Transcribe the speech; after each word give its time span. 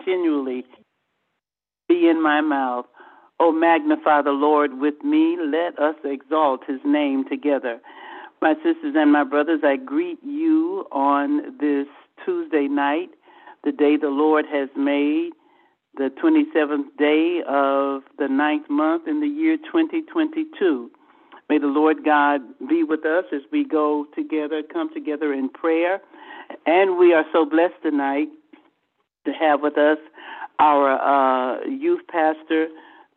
continually 0.00 0.64
be 1.88 2.08
in 2.08 2.22
my 2.22 2.40
mouth. 2.40 2.86
Oh, 3.38 3.52
magnify 3.52 4.22
the 4.22 4.30
Lord 4.30 4.78
with 4.78 5.02
me. 5.02 5.36
Let 5.40 5.78
us 5.78 5.96
exalt 6.04 6.62
his 6.66 6.80
name 6.84 7.24
together. 7.28 7.80
My 8.42 8.54
sisters 8.56 8.94
and 8.96 9.12
my 9.12 9.24
brothers, 9.24 9.60
I 9.64 9.76
greet 9.76 10.18
you 10.22 10.86
on 10.92 11.58
this 11.58 11.86
Tuesday 12.24 12.68
night, 12.68 13.10
the 13.64 13.72
day 13.72 13.96
the 13.96 14.08
Lord 14.08 14.44
has 14.50 14.68
made, 14.76 15.32
the 15.94 16.10
27th 16.22 16.96
day 16.98 17.40
of 17.48 18.02
the 18.18 18.28
ninth 18.28 18.68
month 18.70 19.08
in 19.08 19.20
the 19.20 19.26
year 19.26 19.56
2022. 19.56 20.90
May 21.48 21.58
the 21.58 21.66
Lord 21.66 22.04
God 22.04 22.40
be 22.68 22.84
with 22.84 23.04
us 23.04 23.24
as 23.32 23.40
we 23.50 23.64
go 23.64 24.06
together, 24.14 24.62
come 24.62 24.92
together 24.94 25.32
in 25.32 25.48
prayer. 25.48 26.00
And 26.66 26.98
we 26.98 27.12
are 27.12 27.24
so 27.32 27.44
blessed 27.44 27.82
tonight 27.82 28.28
to 29.24 29.32
have 29.32 29.60
with 29.60 29.76
us 29.78 29.98
our 30.58 30.90
uh, 30.98 31.64
youth 31.66 32.00
pastor, 32.10 32.68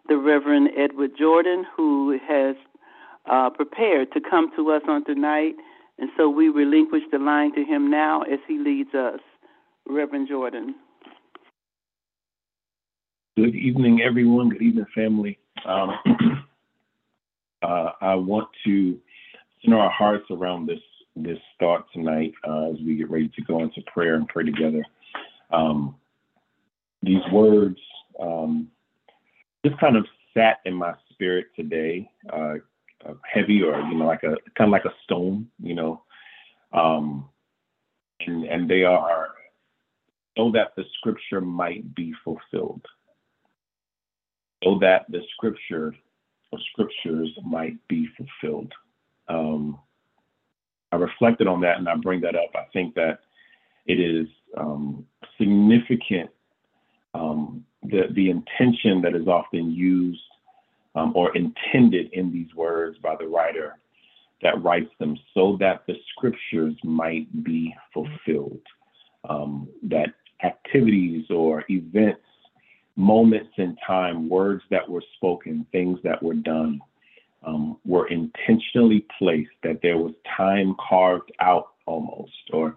the 0.07 0.17
Reverend 0.17 0.69
Edward 0.77 1.11
Jordan, 1.17 1.65
who 1.75 2.17
has 2.27 2.55
uh, 3.29 3.49
prepared 3.49 4.11
to 4.13 4.21
come 4.21 4.51
to 4.55 4.71
us 4.71 4.81
on 4.87 5.05
tonight. 5.05 5.53
And 5.99 6.09
so 6.17 6.29
we 6.29 6.49
relinquish 6.49 7.03
the 7.11 7.19
line 7.19 7.53
to 7.55 7.63
him 7.63 7.89
now 7.89 8.21
as 8.23 8.39
he 8.47 8.57
leads 8.57 8.93
us. 8.93 9.19
Reverend 9.85 10.27
Jordan. 10.29 10.75
Good 13.35 13.55
evening, 13.55 14.01
everyone. 14.01 14.49
Good 14.49 14.61
evening, 14.61 14.85
family. 14.95 15.37
Um, 15.65 15.89
uh, 17.61 17.89
I 18.01 18.15
want 18.15 18.47
to 18.65 18.97
center 19.63 19.77
our 19.77 19.91
hearts 19.91 20.25
around 20.31 20.67
this 20.67 20.79
this 21.15 21.37
thought 21.59 21.85
tonight 21.93 22.33
uh, 22.47 22.71
as 22.71 22.77
we 22.83 22.95
get 22.95 23.09
ready 23.09 23.29
to 23.35 23.41
go 23.43 23.61
into 23.61 23.81
prayer 23.93 24.15
and 24.15 24.27
pray 24.27 24.43
together. 24.43 24.83
Um, 25.51 25.95
these 27.03 27.21
words 27.31 27.77
um, 28.19 28.69
just 29.65 29.79
kind 29.79 29.95
of 29.95 30.05
sat 30.33 30.59
in 30.65 30.73
my 30.73 30.93
spirit 31.11 31.47
today, 31.55 32.09
uh, 32.31 32.55
uh, 33.05 33.13
heavy 33.31 33.61
or 33.61 33.79
you 33.81 33.95
know 33.95 34.05
like 34.05 34.23
a 34.23 34.35
kind 34.57 34.69
of 34.69 34.69
like 34.69 34.85
a 34.85 34.93
stone, 35.03 35.47
you 35.61 35.75
know, 35.75 36.01
um, 36.71 37.29
and 38.21 38.45
and 38.45 38.69
they 38.69 38.83
are 38.83 39.29
so 40.37 40.51
that 40.51 40.75
the 40.75 40.83
scripture 40.97 41.41
might 41.41 41.93
be 41.95 42.13
fulfilled, 42.23 42.85
so 44.63 44.79
that 44.79 45.05
the 45.09 45.21
scripture 45.35 45.93
or 46.51 46.59
scriptures 46.71 47.29
might 47.45 47.75
be 47.87 48.07
fulfilled. 48.17 48.71
Um, 49.27 49.79
I 50.91 50.95
reflected 50.95 51.47
on 51.47 51.61
that 51.61 51.77
and 51.77 51.89
I 51.89 51.95
bring 51.95 52.21
that 52.21 52.35
up. 52.35 52.51
I 52.55 52.65
think 52.71 52.93
that 52.95 53.19
it 53.85 53.99
is 53.99 54.27
um, 54.55 55.05
significant 55.37 56.29
um, 57.13 57.63
the 57.83 58.03
the 58.11 58.29
intention 58.29 59.01
that 59.01 59.15
is 59.15 59.27
often 59.27 59.71
used 59.71 60.21
um, 60.95 61.13
or 61.15 61.35
intended 61.35 62.11
in 62.13 62.31
these 62.31 62.53
words 62.55 62.97
by 62.99 63.15
the 63.15 63.27
writer 63.27 63.77
that 64.41 64.61
writes 64.61 64.91
them, 64.99 65.17
so 65.33 65.57
that 65.59 65.83
the 65.87 65.95
scriptures 66.11 66.75
might 66.83 67.43
be 67.43 67.73
fulfilled. 67.93 68.61
Um, 69.27 69.69
that 69.83 70.13
activities 70.43 71.25
or 71.29 71.63
events, 71.69 72.21
moments 72.97 73.51
in 73.57 73.77
time, 73.87 74.27
words 74.27 74.61
that 74.69 74.87
were 74.87 75.03
spoken, 75.15 75.65
things 75.71 75.97
that 76.03 76.21
were 76.21 76.33
done, 76.33 76.81
um, 77.45 77.77
were 77.85 78.07
intentionally 78.09 79.05
placed. 79.17 79.51
That 79.63 79.79
there 79.81 79.97
was 79.97 80.13
time 80.37 80.75
carved 80.89 81.31
out 81.39 81.69
almost, 81.85 82.49
or 82.51 82.75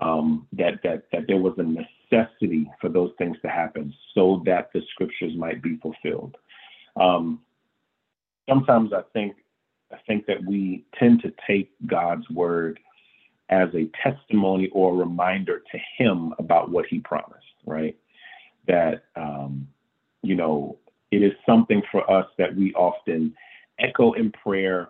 um, 0.00 0.46
that 0.52 0.82
that 0.84 1.04
that 1.12 1.22
there 1.26 1.38
was 1.38 1.54
a 1.58 1.62
necessity 2.10 2.70
for 2.80 2.88
those 2.88 3.12
things 3.18 3.36
to 3.42 3.48
happen 3.48 3.92
so 4.14 4.42
that 4.46 4.70
the 4.72 4.82
scriptures 4.92 5.32
might 5.36 5.62
be 5.62 5.76
fulfilled. 5.76 6.36
Um, 6.96 7.40
sometimes 8.48 8.92
I 8.92 9.02
think 9.12 9.36
I 9.92 9.98
think 10.06 10.26
that 10.26 10.44
we 10.44 10.84
tend 10.98 11.22
to 11.22 11.32
take 11.46 11.70
God's 11.86 12.28
word 12.30 12.80
as 13.50 13.68
a 13.74 13.88
testimony 14.02 14.68
or 14.72 14.92
a 14.92 14.96
reminder 14.96 15.62
to 15.70 15.78
Him 15.96 16.34
about 16.38 16.70
what 16.70 16.86
He 16.86 16.98
promised, 16.98 17.44
right? 17.64 17.96
That 18.66 19.04
um, 19.14 19.68
you 20.22 20.34
know 20.34 20.78
it 21.10 21.22
is 21.22 21.32
something 21.44 21.82
for 21.90 22.08
us 22.10 22.26
that 22.38 22.54
we 22.56 22.72
often 22.74 23.34
echo 23.78 24.12
in 24.12 24.32
prayer. 24.32 24.88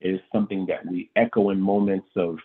It 0.00 0.10
is 0.10 0.20
something 0.32 0.66
that 0.66 0.86
we 0.86 1.10
echo 1.16 1.50
in 1.50 1.60
moments 1.60 2.08
of 2.16 2.38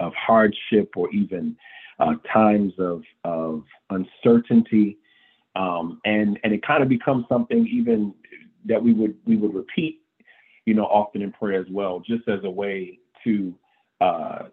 of 0.00 0.12
hardship 0.14 0.92
or 0.96 1.10
even 1.10 1.56
uh, 1.98 2.14
times 2.32 2.72
of, 2.78 3.02
of 3.24 3.64
uncertainty. 3.90 4.98
Um, 5.56 6.00
and, 6.04 6.38
and 6.42 6.52
it 6.52 6.66
kind 6.66 6.82
of 6.82 6.88
becomes 6.88 7.26
something 7.28 7.66
even 7.66 8.14
that 8.64 8.82
we 8.82 8.92
would, 8.92 9.14
we 9.26 9.36
would 9.36 9.54
repeat, 9.54 10.00
you 10.66 10.74
know, 10.74 10.84
often 10.84 11.22
in 11.22 11.32
prayer 11.32 11.60
as 11.60 11.66
well, 11.70 12.00
just 12.00 12.28
as 12.28 12.40
a 12.44 12.50
way 12.50 12.98
to 13.24 13.54
uh, 14.00 14.44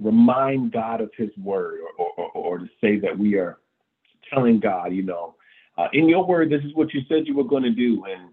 remind 0.00 0.72
God 0.72 1.00
of 1.00 1.10
his 1.16 1.30
word 1.38 1.78
or, 1.98 2.06
or, 2.16 2.30
or, 2.32 2.58
to 2.58 2.68
say 2.80 2.98
that 2.98 3.16
we 3.16 3.36
are 3.36 3.58
telling 4.32 4.60
God, 4.60 4.92
you 4.92 5.02
know, 5.02 5.34
uh, 5.78 5.88
in 5.92 6.08
your 6.08 6.26
word, 6.26 6.50
this 6.50 6.62
is 6.64 6.74
what 6.74 6.92
you 6.92 7.00
said 7.08 7.26
you 7.26 7.36
were 7.36 7.44
going 7.44 7.62
to 7.62 7.70
do. 7.70 8.04
And, 8.04 8.30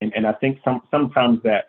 and, 0.00 0.12
and 0.14 0.26
I 0.26 0.32
think 0.32 0.58
some, 0.64 0.82
sometimes 0.90 1.40
that, 1.44 1.66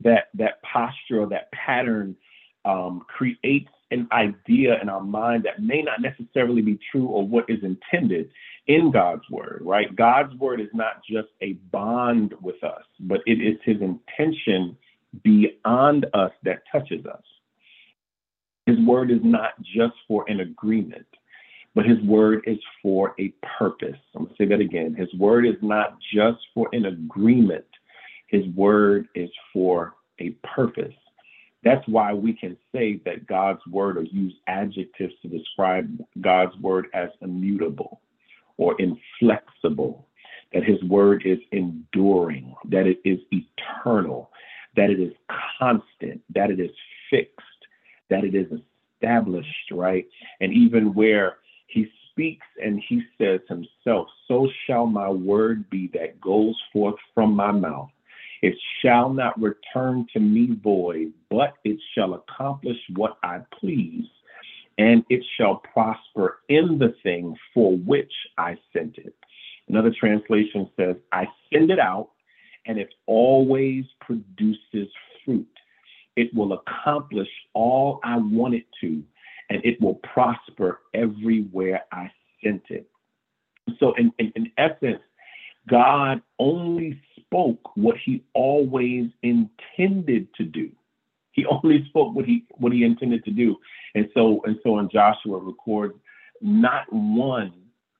that, 0.00 0.28
that 0.34 0.62
posture 0.62 1.20
or 1.20 1.26
that 1.28 1.50
pattern 1.52 2.16
um, 2.64 3.04
creates 3.08 3.70
an 3.90 4.08
idea 4.12 4.80
in 4.80 4.88
our 4.88 5.02
mind 5.02 5.44
that 5.44 5.62
may 5.62 5.82
not 5.82 6.00
necessarily 6.00 6.62
be 6.62 6.78
true 6.90 7.06
or 7.06 7.26
what 7.26 7.48
is 7.48 7.58
intended 7.62 8.30
in 8.66 8.90
God's 8.90 9.22
word, 9.30 9.62
right? 9.64 9.94
God's 9.96 10.34
word 10.34 10.60
is 10.60 10.68
not 10.74 11.02
just 11.10 11.28
a 11.40 11.54
bond 11.72 12.34
with 12.42 12.62
us, 12.62 12.82
but 13.00 13.20
it 13.26 13.40
is 13.40 13.56
his 13.64 13.80
intention 13.80 14.76
beyond 15.22 16.06
us 16.12 16.32
that 16.44 16.62
touches 16.70 17.06
us. 17.06 17.22
His 18.66 18.78
word 18.80 19.10
is 19.10 19.20
not 19.22 19.52
just 19.62 19.94
for 20.06 20.26
an 20.28 20.40
agreement, 20.40 21.06
but 21.74 21.86
his 21.86 22.00
word 22.02 22.42
is 22.46 22.58
for 22.82 23.14
a 23.18 23.32
purpose. 23.58 23.96
I'm 24.14 24.24
going 24.24 24.34
to 24.36 24.42
say 24.42 24.48
that 24.48 24.60
again. 24.60 24.94
His 24.94 25.12
word 25.14 25.46
is 25.46 25.56
not 25.62 25.96
just 26.12 26.38
for 26.52 26.68
an 26.72 26.84
agreement, 26.84 27.64
his 28.26 28.46
word 28.54 29.08
is 29.14 29.30
for 29.54 29.94
a 30.18 30.30
purpose. 30.54 30.92
That's 31.68 31.86
why 31.86 32.14
we 32.14 32.32
can 32.32 32.56
say 32.72 32.98
that 33.04 33.26
God's 33.26 33.60
word 33.70 33.98
or 33.98 34.04
use 34.04 34.32
adjectives 34.46 35.12
to 35.20 35.28
describe 35.28 36.02
God's 36.18 36.56
word 36.62 36.86
as 36.94 37.10
immutable 37.20 38.00
or 38.56 38.74
inflexible, 38.80 40.06
that 40.54 40.64
his 40.64 40.82
word 40.84 41.24
is 41.26 41.36
enduring, 41.52 42.54
that 42.70 42.86
it 42.86 43.00
is 43.04 43.18
eternal, 43.30 44.30
that 44.76 44.88
it 44.88 44.98
is 44.98 45.12
constant, 45.58 46.22
that 46.34 46.50
it 46.50 46.58
is 46.58 46.70
fixed, 47.10 47.36
that 48.08 48.24
it 48.24 48.34
is 48.34 48.46
established, 48.96 49.70
right? 49.70 50.06
And 50.40 50.54
even 50.54 50.94
where 50.94 51.36
he 51.66 51.86
speaks 52.10 52.46
and 52.64 52.82
he 52.88 53.02
says 53.18 53.40
himself, 53.46 54.08
So 54.26 54.48
shall 54.66 54.86
my 54.86 55.10
word 55.10 55.68
be 55.68 55.90
that 55.92 56.18
goes 56.18 56.56
forth 56.72 56.96
from 57.14 57.36
my 57.36 57.52
mouth. 57.52 57.90
It 58.42 58.54
shall 58.80 59.12
not 59.12 59.40
return 59.40 60.06
to 60.12 60.20
me 60.20 60.56
void, 60.62 61.12
but 61.30 61.54
it 61.64 61.78
shall 61.94 62.14
accomplish 62.14 62.78
what 62.94 63.18
I 63.22 63.40
please, 63.58 64.06
and 64.78 65.04
it 65.10 65.24
shall 65.36 65.56
prosper 65.56 66.38
in 66.48 66.78
the 66.78 66.94
thing 67.02 67.36
for 67.52 67.76
which 67.76 68.12
I 68.36 68.56
sent 68.72 68.96
it. 68.98 69.14
Another 69.68 69.92
translation 69.98 70.70
says, 70.76 70.96
I 71.12 71.26
send 71.52 71.70
it 71.70 71.80
out, 71.80 72.10
and 72.66 72.78
it 72.78 72.94
always 73.06 73.84
produces 74.00 74.88
fruit. 75.24 75.48
It 76.16 76.32
will 76.34 76.52
accomplish 76.52 77.28
all 77.54 78.00
I 78.04 78.18
want 78.18 78.54
it 78.54 78.66
to, 78.80 79.02
and 79.50 79.64
it 79.64 79.80
will 79.80 79.96
prosper 79.96 80.80
everywhere 80.94 81.82
I 81.92 82.10
sent 82.42 82.62
it. 82.70 82.88
So, 83.78 83.94
in, 83.94 84.12
in, 84.18 84.32
in 84.34 84.52
essence, 84.56 85.02
God 85.68 86.22
only 86.38 87.00
spoke 87.16 87.76
what 87.76 87.96
he 88.04 88.24
always 88.34 89.10
intended 89.22 90.28
to 90.34 90.44
do. 90.44 90.70
He 91.32 91.46
only 91.46 91.84
spoke 91.88 92.14
what 92.14 92.24
he 92.24 92.44
what 92.56 92.72
he 92.72 92.84
intended 92.84 93.24
to 93.24 93.30
do. 93.30 93.56
And 93.94 94.08
so 94.14 94.40
and 94.44 94.58
so 94.62 94.78
in 94.78 94.88
Joshua 94.90 95.38
records 95.38 95.94
not 96.40 96.92
one 96.92 97.52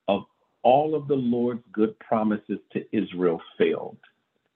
of 0.07 0.23
all 0.63 0.95
of 0.95 1.07
the 1.07 1.15
Lord's 1.15 1.63
good 1.71 1.97
promises 1.99 2.59
to 2.73 2.85
Israel 2.91 3.41
failed, 3.57 3.97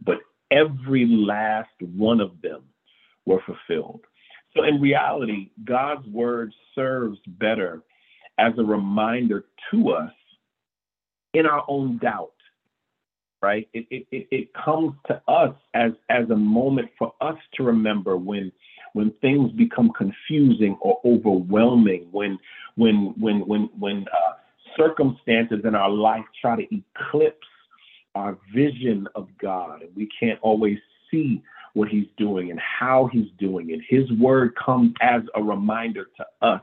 but 0.04 0.18
every 0.51 1.06
last 1.06 1.69
one 1.80 2.19
of 2.19 2.42
them 2.42 2.63
were 3.25 3.42
fulfilled. 3.45 4.01
So 4.56 4.63
in 4.63 4.81
reality, 4.81 5.50
God's 5.63 6.07
word 6.07 6.54
serves 6.75 7.18
better 7.25 7.81
as 8.38 8.54
a 8.57 8.63
reminder 8.63 9.45
to 9.71 9.92
us 9.92 10.12
in 11.33 11.45
our 11.45 11.63
own 11.68 11.98
doubt 11.98 12.32
right? 13.43 13.67
It, 13.73 13.85
it, 13.91 14.07
it, 14.11 14.27
it 14.31 14.53
comes 14.53 14.93
to 15.07 15.21
us 15.27 15.53
as, 15.73 15.91
as 16.09 16.29
a 16.29 16.35
moment 16.35 16.89
for 16.97 17.13
us 17.19 17.35
to 17.55 17.63
remember 17.63 18.15
when, 18.15 18.53
when 18.93 19.11
things 19.21 19.51
become 19.51 19.91
confusing 19.91 20.77
or 20.79 20.99
overwhelming, 21.03 22.07
when, 22.11 22.39
when, 22.75 23.13
when, 23.19 23.45
when, 23.45 23.69
when 23.77 24.05
uh, 24.07 24.33
circumstances 24.77 25.59
in 25.65 25.75
our 25.75 25.89
life 25.89 26.23
try 26.41 26.55
to 26.55 26.63
eclipse 26.73 27.45
our 28.15 28.37
vision 28.55 29.07
of 29.13 29.27
God, 29.41 29.81
and 29.81 29.93
we 29.93 30.07
can't 30.17 30.39
always 30.41 30.77
see 31.11 31.43
what 31.73 31.89
He's 31.89 32.07
doing 32.17 32.49
and 32.49 32.59
how 32.61 33.09
He's 33.11 33.29
doing 33.39 33.71
it. 33.71 33.81
His 33.89 34.09
word 34.13 34.55
comes 34.55 34.93
as 35.01 35.21
a 35.35 35.43
reminder 35.43 36.05
to 36.15 36.25
us 36.41 36.61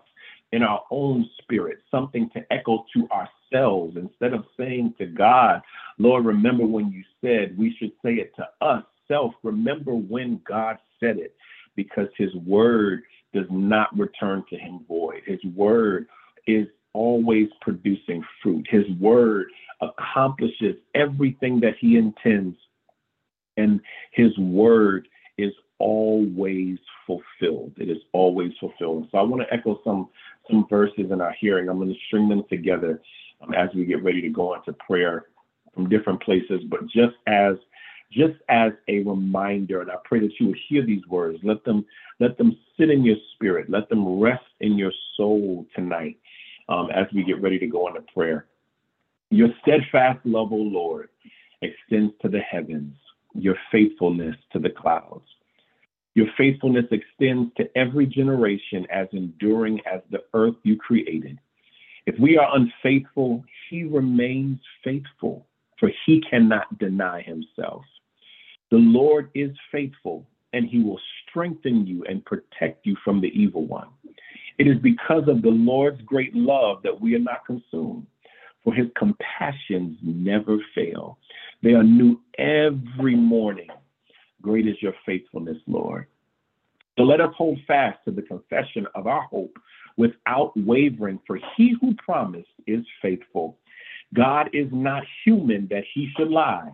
in 0.52 0.62
our 0.62 0.82
own 0.90 1.28
spirit, 1.40 1.78
something 1.90 2.28
to 2.34 2.44
echo 2.52 2.84
to 2.94 3.08
ourselves 3.10 3.96
instead 3.96 4.32
of 4.32 4.44
saying 4.58 4.94
to 4.98 5.06
God, 5.06 5.62
Lord, 5.98 6.24
remember 6.24 6.66
when 6.66 6.90
you 6.90 7.04
said, 7.20 7.56
we 7.56 7.74
should 7.78 7.92
say 8.04 8.14
it 8.14 8.32
to 8.36 8.46
us. 8.60 8.84
Self, 9.08 9.34
remember 9.42 9.92
when 9.92 10.40
God 10.48 10.78
said 11.00 11.18
it, 11.18 11.34
because 11.74 12.08
His 12.16 12.34
word 12.46 13.02
does 13.34 13.46
not 13.50 13.96
return 13.98 14.44
to 14.50 14.56
Him 14.56 14.84
void. 14.88 15.22
His 15.26 15.42
word 15.54 16.06
is 16.46 16.66
always 16.92 17.48
producing 17.60 18.24
fruit. 18.42 18.66
His 18.70 18.84
word 19.00 19.46
accomplishes 19.80 20.76
everything 20.94 21.60
that 21.60 21.74
he 21.80 21.96
intends, 21.96 22.56
and 23.56 23.80
his 24.12 24.36
word 24.38 25.08
is 25.38 25.52
always 25.78 26.78
fulfilled. 27.06 27.72
It 27.78 27.88
is 27.90 28.02
always 28.12 28.52
fulfilled. 28.60 29.08
So 29.10 29.18
I 29.18 29.22
want 29.22 29.42
to 29.42 29.54
echo 29.54 29.80
some 29.84 30.08
some 30.50 30.66
verses 30.68 31.10
in 31.10 31.20
our 31.20 31.34
hearing. 31.40 31.68
I'm 31.68 31.78
going 31.78 31.88
to 31.88 32.00
string 32.06 32.28
them 32.28 32.44
together 32.48 33.00
um, 33.40 33.54
as 33.54 33.68
we 33.74 33.84
get 33.84 34.02
ready 34.02 34.20
to 34.22 34.28
go 34.28 34.54
into 34.54 34.72
prayer 34.74 35.26
from 35.74 35.88
different 35.88 36.22
places, 36.22 36.62
but 36.68 36.80
just 36.86 37.16
as 37.26 37.54
just 38.12 38.34
as 38.48 38.72
a 38.88 39.00
reminder, 39.00 39.82
and 39.82 39.90
I 39.90 39.94
pray 40.04 40.18
that 40.20 40.32
you 40.40 40.46
will 40.46 40.54
hear 40.68 40.84
these 40.84 41.06
words. 41.08 41.38
Let 41.44 41.64
them 41.64 41.86
let 42.18 42.36
them 42.38 42.56
sit 42.78 42.90
in 42.90 43.04
your 43.04 43.16
spirit. 43.34 43.70
Let 43.70 43.88
them 43.88 44.20
rest 44.20 44.44
in 44.60 44.76
your 44.76 44.92
soul 45.16 45.66
tonight 45.76 46.18
um, 46.68 46.88
as 46.90 47.06
we 47.14 47.22
get 47.22 47.40
ready 47.40 47.58
to 47.58 47.66
go 47.66 47.86
into 47.88 48.02
prayer. 48.12 48.46
Your 49.30 49.48
steadfast 49.62 50.18
love, 50.24 50.52
O 50.52 50.56
Lord, 50.56 51.08
extends 51.62 52.12
to 52.22 52.28
the 52.28 52.40
heavens, 52.40 52.94
your 53.34 53.56
faithfulness 53.70 54.34
to 54.52 54.58
the 54.58 54.70
clouds. 54.70 55.26
Your 56.14 56.26
faithfulness 56.36 56.86
extends 56.90 57.52
to 57.56 57.70
every 57.76 58.06
generation 58.06 58.86
as 58.90 59.08
enduring 59.12 59.80
as 59.90 60.00
the 60.10 60.22
earth 60.34 60.56
you 60.64 60.76
created. 60.76 61.38
If 62.06 62.18
we 62.18 62.36
are 62.36 62.56
unfaithful, 62.56 63.44
he 63.68 63.84
remains 63.84 64.58
faithful, 64.82 65.46
for 65.78 65.90
he 66.06 66.20
cannot 66.28 66.78
deny 66.78 67.22
himself. 67.22 67.84
The 68.70 68.78
Lord 68.78 69.30
is 69.34 69.50
faithful, 69.70 70.26
and 70.52 70.66
he 70.66 70.82
will 70.82 71.00
strengthen 71.28 71.86
you 71.86 72.04
and 72.08 72.24
protect 72.24 72.86
you 72.86 72.96
from 73.04 73.20
the 73.20 73.28
evil 73.28 73.66
one. 73.66 73.88
It 74.58 74.66
is 74.66 74.78
because 74.78 75.28
of 75.28 75.42
the 75.42 75.50
Lord's 75.50 76.02
great 76.02 76.34
love 76.34 76.82
that 76.82 77.00
we 77.00 77.14
are 77.14 77.20
not 77.20 77.46
consumed, 77.46 78.06
for 78.64 78.74
his 78.74 78.86
compassions 78.96 79.96
never 80.02 80.58
fail. 80.74 81.18
They 81.62 81.74
are 81.74 81.84
new 81.84 82.20
every 82.38 83.16
morning. 83.16 83.68
Great 84.42 84.66
is 84.66 84.76
your 84.80 84.94
faithfulness, 85.04 85.58
Lord. 85.66 86.06
So 86.98 87.04
let 87.04 87.20
us 87.20 87.32
hold 87.36 87.58
fast 87.66 87.98
to 88.04 88.10
the 88.10 88.22
confession 88.22 88.86
of 88.94 89.06
our 89.06 89.22
hope 89.22 89.58
without 89.96 90.52
wavering, 90.56 91.20
for 91.26 91.38
he 91.56 91.74
who 91.80 91.94
promised 91.94 92.48
is 92.66 92.84
faithful. 93.00 93.58
God 94.14 94.50
is 94.52 94.68
not 94.72 95.04
human 95.24 95.68
that 95.68 95.84
he 95.94 96.10
should 96.16 96.30
lie, 96.30 96.70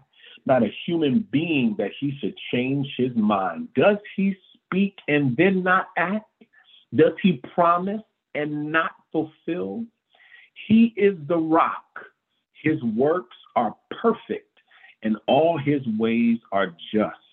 not 0.47 0.63
a 0.63 0.73
human 0.87 1.27
being 1.31 1.75
that 1.79 1.91
he 1.99 2.17
should 2.21 2.35
change 2.53 2.87
his 2.97 3.15
mind. 3.15 3.69
Does 3.75 3.99
he 4.17 4.37
speak 4.55 4.99
and 5.09 5.37
then 5.37 5.63
not 5.63 5.89
act? 5.97 6.31
Does 6.95 7.13
he 7.23 7.43
promise 7.55 8.03
and 8.35 8.73
not 8.73 8.93
fulfill? 9.13 9.85
He 10.67 10.95
is 10.97 11.17
the 11.29 11.37
rock. 11.39 11.85
His 12.63 12.83
works 12.83 13.37
are 13.55 13.77
perfect, 13.91 14.59
and 15.03 15.17
all 15.27 15.59
his 15.59 15.83
ways 15.99 16.39
are 16.53 16.75
just. 16.93 17.26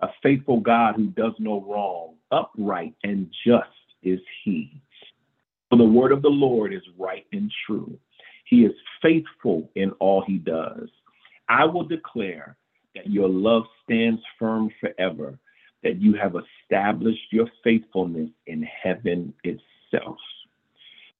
A 0.00 0.08
faithful 0.22 0.60
God 0.60 0.94
who 0.94 1.08
does 1.08 1.32
no 1.38 1.60
wrong, 1.62 2.14
upright 2.30 2.94
and 3.02 3.28
just 3.46 3.68
is 4.02 4.20
he. 4.44 4.80
For 5.70 5.76
the 5.76 5.84
word 5.84 6.12
of 6.12 6.22
the 6.22 6.28
Lord 6.28 6.72
is 6.72 6.82
right 6.96 7.26
and 7.32 7.50
true. 7.66 7.98
He 8.44 8.64
is 8.64 8.72
faithful 9.02 9.70
in 9.74 9.90
all 9.92 10.22
he 10.26 10.38
does. 10.38 10.88
I 11.48 11.64
will 11.64 11.84
declare 11.84 12.56
that 12.94 13.10
your 13.10 13.28
love 13.28 13.64
stands 13.84 14.20
firm 14.38 14.70
forever 14.80 15.38
that 15.82 16.00
you 16.00 16.14
have 16.14 16.34
established 16.34 17.32
your 17.32 17.46
faithfulness 17.62 18.30
in 18.46 18.62
heaven 18.62 19.32
itself. 19.44 20.16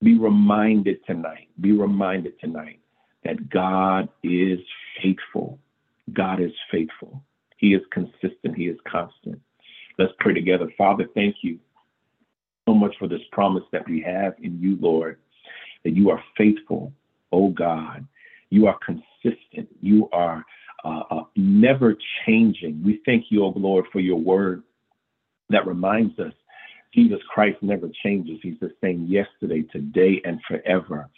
Be 0.02 0.19
reminded 0.19 1.04
tonight, 1.06 1.48
be 1.60 1.72
reminded 1.72 2.38
tonight 2.40 2.81
that 3.24 3.50
God 3.50 4.08
is 4.22 4.58
faithful. 5.02 5.58
God 6.12 6.40
is 6.40 6.52
faithful. 6.70 7.22
He 7.58 7.75
is 7.75 7.82
consistent, 7.93 8.56
He 8.56 8.64
is 8.64 8.78
constant. 8.90 9.40
Let's 9.99 10.12
pray 10.19 10.34
together. 10.34 10.72
Father, 10.78 11.06
thank 11.14 11.37
you 11.43 11.58
so 12.66 12.75
much 12.75 12.94
for 12.99 13.08
this 13.08 13.20
promise 13.32 13.64
that 13.72 13.88
we 13.88 14.00
have 14.02 14.34
in 14.43 14.60
you, 14.60 14.78
Lord, 14.81 15.19
that 15.84 15.94
you 15.94 16.10
are 16.10 16.22
faithful, 16.37 16.93
oh 17.32 17.49
God. 17.50 18.06
You 18.50 18.66
are 18.66 18.78
consistent. 18.84 19.69
You 19.81 20.08
are 20.12 20.44
uh, 20.84 21.02
uh, 21.10 21.25
never 21.37 21.96
changing. 22.25 22.82
We 22.84 23.00
thank 23.05 23.26
you, 23.31 23.44
O 23.44 23.52
Lord, 23.56 23.87
for 23.93 24.00
your 24.00 24.19
word 24.19 24.62
that 25.50 25.66
reminds 25.66 26.19
us 26.19 26.32
Jesus 26.94 27.19
Christ 27.28 27.58
never 27.60 27.88
changes. 28.02 28.38
He's 28.43 28.58
the 28.60 28.72
same 28.82 29.06
yesterday, 29.06 29.62
today, 29.62 30.22
and 30.25 30.40
forever. 30.49 31.08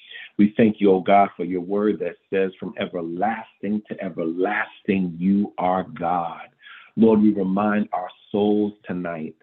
We 0.40 0.54
thank 0.56 0.80
you, 0.80 0.90
O 0.92 1.00
God, 1.00 1.28
for 1.36 1.44
your 1.44 1.60
word 1.60 1.98
that 1.98 2.16
says, 2.30 2.50
from 2.58 2.72
everlasting 2.80 3.82
to 3.90 4.02
everlasting, 4.02 5.14
you 5.18 5.52
are 5.58 5.82
God. 5.82 6.48
Lord, 6.96 7.20
we 7.20 7.30
remind 7.34 7.90
our 7.92 8.08
souls 8.32 8.72
tonight 8.86 9.34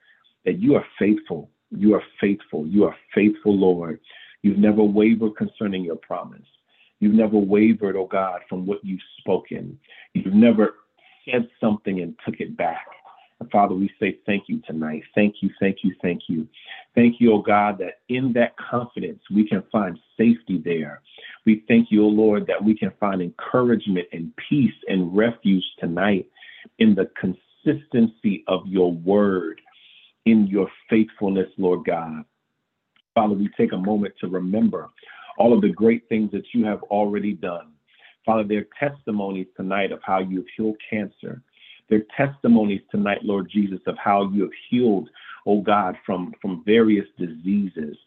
that 0.44 0.58
you 0.58 0.74
are 0.74 0.84
faithful. 0.98 1.52
You 1.70 1.94
are 1.94 2.02
faithful. 2.20 2.66
You 2.66 2.86
are 2.86 2.96
faithful, 3.14 3.56
Lord. 3.56 4.00
You've 4.42 4.58
never 4.58 4.82
wavered 4.82 5.36
concerning 5.38 5.84
your 5.84 5.98
promise. 5.98 6.48
You've 7.00 7.14
never 7.14 7.38
wavered, 7.38 7.96
oh 7.96 8.08
God, 8.08 8.40
from 8.50 8.66
what 8.66 8.84
you've 8.84 9.00
spoken. 9.20 9.78
You've 10.16 10.34
never 10.34 10.78
said 11.30 11.48
something 11.62 12.02
and 12.02 12.16
took 12.26 12.40
it 12.40 12.58
back. 12.58 12.88
And 13.40 13.52
Father, 13.52 13.76
we 13.76 13.92
say 14.00 14.18
thank 14.26 14.46
you 14.48 14.62
tonight. 14.66 15.04
Thank 15.14 15.36
you, 15.42 15.50
thank 15.60 15.78
you, 15.84 15.94
thank 16.02 16.24
you. 16.28 16.48
Thank 16.96 17.20
you, 17.20 17.34
oh 17.34 17.42
God, 17.42 17.78
that 17.80 18.00
in 18.10 18.34
that 18.34 18.56
confidence 18.58 19.22
we 19.34 19.48
can 19.48 19.64
find 19.72 19.98
safety 20.18 20.62
there. 20.64 21.02
We 21.46 21.64
thank 21.68 21.92
you, 21.92 22.04
oh 22.04 22.10
Lord, 22.10 22.48
that 22.48 22.64
we 22.64 22.76
can 22.76 22.92
find 23.00 23.22
encouragement 23.22 24.08
and 24.12 24.34
peace 24.50 24.74
and 24.88 25.16
refuge 25.16 25.64
tonight 25.80 26.28
in 26.80 26.96
the 26.96 27.10
consistency 27.20 28.44
of 28.48 28.66
your 28.66 28.92
word, 28.92 29.62
in 30.26 30.48
your 30.48 30.68
faithfulness, 30.90 31.50
Lord 31.58 31.86
God. 31.86 32.24
Father, 33.14 33.34
we 33.34 33.50
take 33.58 33.74
a 33.74 33.78
moment 33.78 34.14
to 34.22 34.28
remember 34.28 34.90
all 35.38 35.54
of 35.54 35.62
the 35.62 35.70
great 35.70 36.08
things 36.10 36.32
that 36.32 36.46
you 36.54 36.66
have 36.66 36.82
already 36.84 37.34
done. 37.34 37.74
Father, 38.26 38.44
there 38.44 38.60
are 38.60 38.90
testimonies 38.90 39.48
tonight 39.56 39.92
of 39.92 40.00
how 40.04 40.20
you've 40.20 40.46
healed 40.56 40.76
cancer. 40.90 41.42
There 41.90 42.00
are 42.00 42.26
testimonies 42.28 42.82
tonight, 42.92 43.20
Lord 43.24 43.50
Jesus, 43.50 43.80
of 43.88 43.96
how 43.98 44.30
you 44.32 44.42
have 44.44 44.52
healed, 44.70 45.10
oh 45.46 45.62
God, 45.62 45.96
from, 46.06 46.34
from 46.42 46.64
various 46.66 47.08
diseases. 47.18 47.98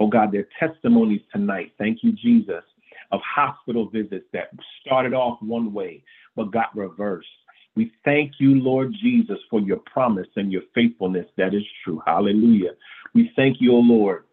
Oh 0.00 0.08
God, 0.08 0.32
there 0.32 0.42
are 0.42 0.68
testimonies 0.68 1.22
tonight, 1.32 1.72
thank 1.78 1.98
you, 2.02 2.12
Jesus, 2.12 2.64
of 3.12 3.20
hospital 3.22 3.88
visits 3.88 4.26
that 4.32 4.50
started 4.80 5.14
off 5.14 5.38
one 5.40 5.72
way 5.72 6.02
but 6.36 6.52
got 6.52 6.76
reversed. 6.76 7.28
We 7.76 7.92
thank 8.04 8.32
you, 8.40 8.56
Lord 8.56 8.92
Jesus, 9.00 9.38
for 9.48 9.60
your 9.60 9.78
promise 9.92 10.26
and 10.36 10.50
your 10.50 10.62
faithfulness 10.74 11.26
that 11.36 11.54
is 11.54 11.62
true. 11.84 12.02
Hallelujah. 12.04 12.72
We 13.14 13.30
thank 13.36 13.58
you, 13.60 13.72
O 13.72 13.78
Lord, 13.78 14.24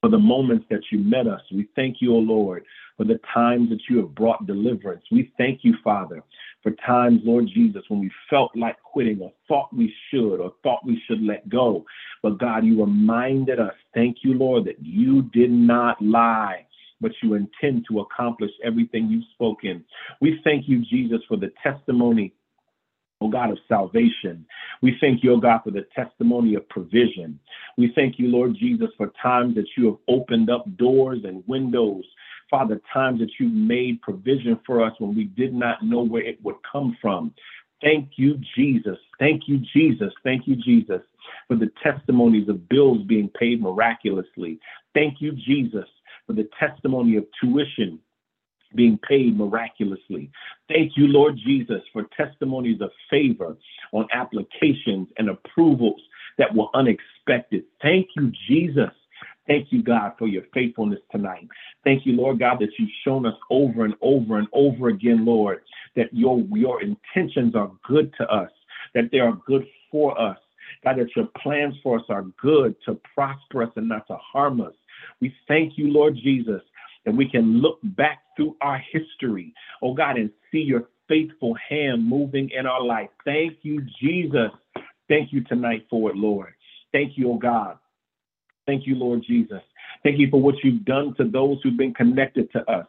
for 0.00 0.08
the 0.08 0.18
moments 0.18 0.64
that 0.70 0.80
you 0.90 0.98
met 0.98 1.26
us. 1.26 1.42
We 1.52 1.68
thank 1.76 1.96
you, 2.00 2.14
O 2.14 2.18
Lord, 2.18 2.64
for 2.96 3.04
the 3.04 3.20
times 3.34 3.68
that 3.68 3.80
you 3.88 3.98
have 3.98 4.14
brought 4.14 4.46
deliverance. 4.46 5.04
We 5.10 5.30
thank 5.36 5.60
you, 5.62 5.74
Father, 5.84 6.22
for 6.62 6.72
times, 6.86 7.20
Lord 7.24 7.46
Jesus, 7.52 7.82
when 7.88 8.00
we 8.00 8.10
felt 8.28 8.54
like 8.54 8.76
quitting 8.82 9.20
or 9.20 9.32
thought 9.48 9.74
we 9.74 9.92
should 10.10 10.38
or 10.40 10.52
thought 10.62 10.84
we 10.84 11.02
should 11.06 11.22
let 11.22 11.48
go. 11.48 11.84
But 12.22 12.38
God, 12.38 12.64
you 12.64 12.80
reminded 12.80 13.58
us, 13.58 13.74
thank 13.94 14.18
you, 14.22 14.34
Lord, 14.34 14.66
that 14.66 14.82
you 14.82 15.22
did 15.32 15.50
not 15.50 16.00
lie 16.02 16.66
but 17.02 17.12
you 17.22 17.32
intend 17.32 17.86
to 17.90 18.00
accomplish 18.00 18.50
everything 18.62 19.08
you've 19.08 19.24
spoken. 19.32 19.82
We 20.20 20.38
thank 20.44 20.68
you, 20.68 20.84
Jesus, 20.84 21.22
for 21.26 21.38
the 21.38 21.50
testimony 21.62 22.34
oh 23.20 23.28
God, 23.28 23.50
of 23.50 23.58
salvation. 23.68 24.46
We 24.82 24.96
thank 25.00 25.22
you, 25.22 25.32
oh 25.32 25.40
God, 25.40 25.60
for 25.64 25.70
the 25.70 25.86
testimony 25.94 26.54
of 26.54 26.68
provision. 26.68 27.38
We 27.76 27.92
thank 27.94 28.18
you, 28.18 28.28
Lord 28.28 28.56
Jesus, 28.58 28.88
for 28.96 29.12
times 29.22 29.54
that 29.56 29.66
you 29.76 29.86
have 29.86 29.96
opened 30.08 30.50
up 30.50 30.64
doors 30.76 31.20
and 31.24 31.44
windows. 31.46 32.04
Father, 32.50 32.80
times 32.92 33.20
that 33.20 33.30
you 33.38 33.48
made 33.48 34.02
provision 34.02 34.58
for 34.66 34.84
us 34.84 34.92
when 34.98 35.14
we 35.14 35.24
did 35.24 35.54
not 35.54 35.84
know 35.84 36.02
where 36.02 36.24
it 36.24 36.42
would 36.42 36.56
come 36.70 36.96
from. 37.00 37.32
Thank 37.80 38.10
you, 38.16 38.38
Jesus. 38.56 38.98
Thank 39.18 39.42
you, 39.46 39.58
Jesus. 39.72 40.12
Thank 40.22 40.46
you, 40.46 40.56
Jesus, 40.56 41.00
for 41.48 41.56
the 41.56 41.70
testimonies 41.82 42.48
of 42.48 42.68
bills 42.68 43.06
being 43.06 43.30
paid 43.38 43.62
miraculously. 43.62 44.58
Thank 44.94 45.20
you, 45.20 45.32
Jesus, 45.32 45.86
for 46.26 46.34
the 46.34 46.48
testimony 46.58 47.16
of 47.16 47.26
tuition 47.40 48.00
being 48.74 48.98
paid 49.08 49.36
miraculously. 49.36 50.30
Thank 50.68 50.92
you, 50.96 51.06
Lord 51.08 51.36
Jesus, 51.44 51.82
for 51.92 52.04
testimonies 52.16 52.80
of 52.80 52.90
favor 53.08 53.56
on 53.92 54.06
applications 54.12 55.08
and 55.16 55.30
approvals 55.30 56.00
that 56.38 56.54
were 56.54 56.68
unexpected. 56.74 57.64
Thank 57.82 58.08
you, 58.16 58.32
Jesus. 58.48 58.90
Thank 59.50 59.72
you, 59.72 59.82
God, 59.82 60.12
for 60.16 60.28
your 60.28 60.44
faithfulness 60.54 61.00
tonight. 61.10 61.48
Thank 61.82 62.06
you, 62.06 62.12
Lord 62.12 62.38
God, 62.38 62.60
that 62.60 62.68
you've 62.78 62.88
shown 63.04 63.26
us 63.26 63.34
over 63.50 63.84
and 63.84 63.94
over 64.00 64.38
and 64.38 64.46
over 64.52 64.90
again, 64.90 65.24
Lord, 65.26 65.62
that 65.96 66.06
your, 66.12 66.38
your 66.52 66.80
intentions 66.80 67.56
are 67.56 67.72
good 67.82 68.14
to 68.18 68.28
us, 68.28 68.52
that 68.94 69.10
they 69.10 69.18
are 69.18 69.32
good 69.44 69.66
for 69.90 70.16
us. 70.20 70.36
God, 70.84 70.98
that 70.98 71.16
your 71.16 71.26
plans 71.42 71.74
for 71.82 71.98
us 71.98 72.04
are 72.08 72.26
good 72.40 72.76
to 72.86 73.00
prosper 73.12 73.64
us 73.64 73.72
and 73.74 73.88
not 73.88 74.06
to 74.06 74.16
harm 74.18 74.60
us. 74.60 74.74
We 75.20 75.34
thank 75.48 75.76
you, 75.76 75.88
Lord 75.88 76.14
Jesus, 76.14 76.62
that 77.04 77.16
we 77.16 77.28
can 77.28 77.60
look 77.60 77.80
back 77.82 78.20
through 78.36 78.56
our 78.60 78.80
history, 78.92 79.52
oh 79.82 79.94
God, 79.94 80.16
and 80.16 80.30
see 80.52 80.60
your 80.60 80.84
faithful 81.08 81.56
hand 81.68 82.08
moving 82.08 82.50
in 82.56 82.66
our 82.66 82.84
life. 82.84 83.10
Thank 83.24 83.58
you, 83.62 83.84
Jesus. 84.00 84.52
Thank 85.08 85.32
you 85.32 85.42
tonight 85.42 85.88
for 85.90 86.08
it, 86.10 86.16
Lord. 86.16 86.52
Thank 86.92 87.18
you, 87.18 87.32
oh 87.32 87.38
God. 87.38 87.79
Thank 88.66 88.86
you, 88.86 88.94
Lord 88.94 89.22
Jesus. 89.26 89.60
Thank 90.02 90.18
you 90.18 90.28
for 90.30 90.40
what 90.40 90.56
you've 90.62 90.84
done 90.84 91.14
to 91.16 91.24
those 91.24 91.58
who've 91.62 91.76
been 91.76 91.94
connected 91.94 92.50
to 92.52 92.70
us. 92.70 92.86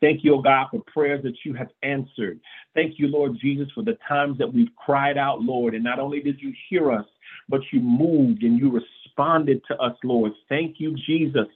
Thank 0.00 0.24
you, 0.24 0.34
oh 0.34 0.42
God, 0.42 0.68
for 0.70 0.82
prayers 0.92 1.22
that 1.24 1.34
you 1.44 1.52
have 1.54 1.68
answered. 1.82 2.40
Thank 2.74 2.98
you, 2.98 3.08
Lord 3.08 3.36
Jesus, 3.40 3.68
for 3.74 3.82
the 3.82 3.98
times 4.08 4.38
that 4.38 4.52
we've 4.52 4.74
cried 4.76 5.18
out, 5.18 5.42
Lord. 5.42 5.74
And 5.74 5.84
not 5.84 5.98
only 5.98 6.20
did 6.20 6.40
you 6.40 6.52
hear 6.68 6.92
us, 6.92 7.04
but 7.48 7.60
you 7.72 7.80
moved 7.80 8.42
and 8.42 8.58
you 8.58 8.70
responded 8.70 9.62
to 9.68 9.76
us, 9.78 9.96
Lord. 10.04 10.32
Thank 10.48 10.76
you, 10.78 10.94
Jesus. 11.06 11.46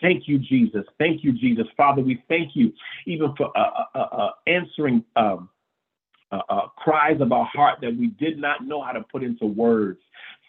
Thank 0.00 0.28
you, 0.28 0.38
Jesus. 0.38 0.84
Thank 0.98 1.24
you, 1.24 1.32
Jesus. 1.32 1.66
Father, 1.76 2.02
we 2.02 2.22
thank 2.28 2.54
you 2.54 2.72
even 3.06 3.34
for 3.36 3.56
uh, 3.56 3.70
uh, 3.94 3.98
uh, 3.98 4.16
uh 4.16 4.30
answering 4.46 5.04
um, 5.16 5.48
uh, 6.32 6.40
uh, 6.48 6.68
cries 6.76 7.20
of 7.20 7.32
our 7.32 7.44
heart 7.44 7.78
that 7.80 7.96
we 7.96 8.08
did 8.08 8.38
not 8.38 8.64
know 8.64 8.82
how 8.82 8.92
to 8.92 9.02
put 9.02 9.22
into 9.22 9.46
words. 9.46 10.00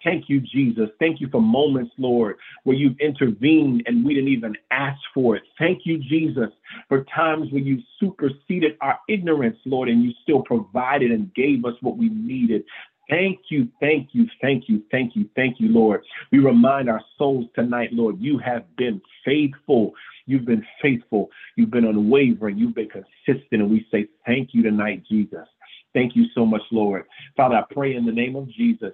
Thank 0.05 0.29
you, 0.29 0.39
Jesus. 0.39 0.89
Thank 0.99 1.19
you 1.19 1.27
for 1.31 1.41
moments, 1.41 1.91
Lord, 1.97 2.37
where 2.63 2.75
you've 2.75 2.99
intervened 2.99 3.83
and 3.87 4.05
we 4.05 4.13
didn't 4.13 4.29
even 4.29 4.55
ask 4.69 5.01
for 5.15 5.35
it. 5.35 5.41
Thank 5.57 5.81
you, 5.83 5.97
Jesus, 5.97 6.49
for 6.87 7.03
times 7.05 7.51
when 7.51 7.65
you 7.65 7.79
superseded 7.99 8.77
our 8.81 8.99
ignorance, 9.09 9.57
Lord, 9.65 9.89
and 9.89 10.03
you 10.03 10.11
still 10.21 10.43
provided 10.43 11.09
and 11.11 11.33
gave 11.33 11.65
us 11.65 11.73
what 11.81 11.97
we 11.97 12.09
needed. 12.09 12.63
Thank 13.09 13.39
you, 13.49 13.67
thank 13.79 14.09
you, 14.13 14.27
thank 14.41 14.69
you, 14.69 14.83
thank 14.91 15.15
you, 15.15 15.27
thank 15.35 15.59
you, 15.59 15.69
Lord. 15.69 16.03
We 16.31 16.37
remind 16.37 16.87
our 16.87 17.01
souls 17.17 17.47
tonight, 17.55 17.89
Lord, 17.91 18.17
you 18.19 18.37
have 18.37 18.63
been 18.75 19.01
faithful. 19.23 19.93
You've 20.27 20.45
been 20.45 20.65
faithful. 20.83 21.29
You've 21.55 21.71
been 21.71 21.85
unwavering. 21.85 22.59
You've 22.59 22.75
been 22.75 22.89
consistent. 22.89 23.61
And 23.61 23.71
we 23.71 23.87
say 23.91 24.07
thank 24.27 24.49
you 24.53 24.61
tonight, 24.61 25.03
Jesus. 25.09 25.47
Thank 25.95 26.15
you 26.15 26.25
so 26.35 26.45
much, 26.45 26.63
Lord. 26.71 27.05
Father, 27.37 27.55
I 27.55 27.63
pray 27.73 27.95
in 27.95 28.05
the 28.05 28.11
name 28.11 28.35
of 28.35 28.47
Jesus 28.49 28.91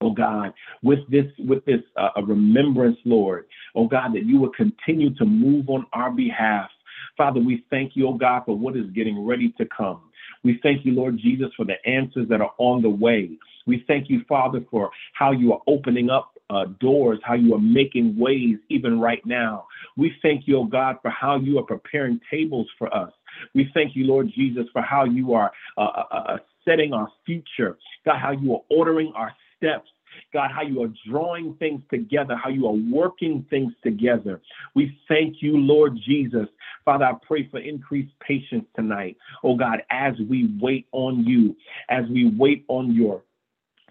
oh 0.00 0.12
God, 0.12 0.52
with 0.82 1.00
this 1.10 1.26
with 1.38 1.64
this 1.64 1.80
uh, 1.96 2.10
remembrance, 2.22 2.98
Lord, 3.04 3.46
oh 3.74 3.86
God, 3.86 4.14
that 4.14 4.26
you 4.26 4.40
will 4.40 4.50
continue 4.50 5.14
to 5.14 5.24
move 5.24 5.68
on 5.68 5.86
our 5.92 6.10
behalf. 6.10 6.70
Father, 7.16 7.40
we 7.40 7.64
thank 7.70 7.92
you, 7.94 8.08
oh 8.08 8.14
God, 8.14 8.42
for 8.44 8.56
what 8.56 8.76
is 8.76 8.90
getting 8.94 9.24
ready 9.24 9.52
to 9.58 9.66
come. 9.66 10.02
We 10.44 10.60
thank 10.62 10.84
you, 10.84 10.92
Lord 10.92 11.18
Jesus, 11.18 11.48
for 11.56 11.64
the 11.64 11.84
answers 11.86 12.28
that 12.28 12.40
are 12.40 12.52
on 12.58 12.82
the 12.82 12.90
way. 12.90 13.30
We 13.66 13.84
thank 13.88 14.08
you, 14.08 14.22
Father, 14.28 14.60
for 14.70 14.90
how 15.12 15.32
you 15.32 15.52
are 15.52 15.60
opening 15.66 16.10
up 16.10 16.32
uh, 16.50 16.66
doors, 16.78 17.18
how 17.24 17.34
you 17.34 17.54
are 17.54 17.60
making 17.60 18.16
ways 18.18 18.56
even 18.68 19.00
right 19.00 19.24
now. 19.26 19.66
We 19.96 20.14
thank 20.22 20.46
you, 20.46 20.58
oh 20.58 20.64
God, 20.64 20.96
for 21.02 21.10
how 21.10 21.36
you 21.36 21.58
are 21.58 21.64
preparing 21.64 22.20
tables 22.30 22.68
for 22.78 22.94
us. 22.94 23.12
We 23.54 23.70
thank 23.74 23.96
you, 23.96 24.06
Lord 24.06 24.30
Jesus, 24.34 24.66
for 24.72 24.82
how 24.82 25.04
you 25.04 25.34
are 25.34 25.52
uh, 25.76 25.80
uh, 25.80 26.04
uh 26.12 26.36
setting 26.64 26.92
our 26.92 27.08
future. 27.24 27.78
God, 28.04 28.18
how 28.18 28.32
you 28.32 28.54
are 28.54 28.62
ordering 28.70 29.12
our 29.16 29.32
steps. 29.56 29.88
God, 30.32 30.50
how 30.50 30.62
you 30.62 30.82
are 30.82 30.92
drawing 31.08 31.54
things 31.54 31.82
together, 31.90 32.36
how 32.36 32.48
you 32.48 32.66
are 32.66 32.76
working 32.90 33.44
things 33.50 33.72
together. 33.82 34.40
We 34.74 34.98
thank 35.08 35.42
you, 35.42 35.56
Lord 35.56 35.98
Jesus. 36.06 36.46
Father, 36.84 37.04
I 37.04 37.12
pray 37.26 37.48
for 37.50 37.58
increased 37.58 38.12
patience 38.20 38.64
tonight. 38.74 39.16
Oh 39.44 39.56
God, 39.56 39.82
as 39.90 40.14
we 40.28 40.56
wait 40.60 40.86
on 40.92 41.24
you, 41.24 41.56
as 41.90 42.04
we 42.08 42.30
wait 42.30 42.64
on 42.68 42.94
your 42.94 43.22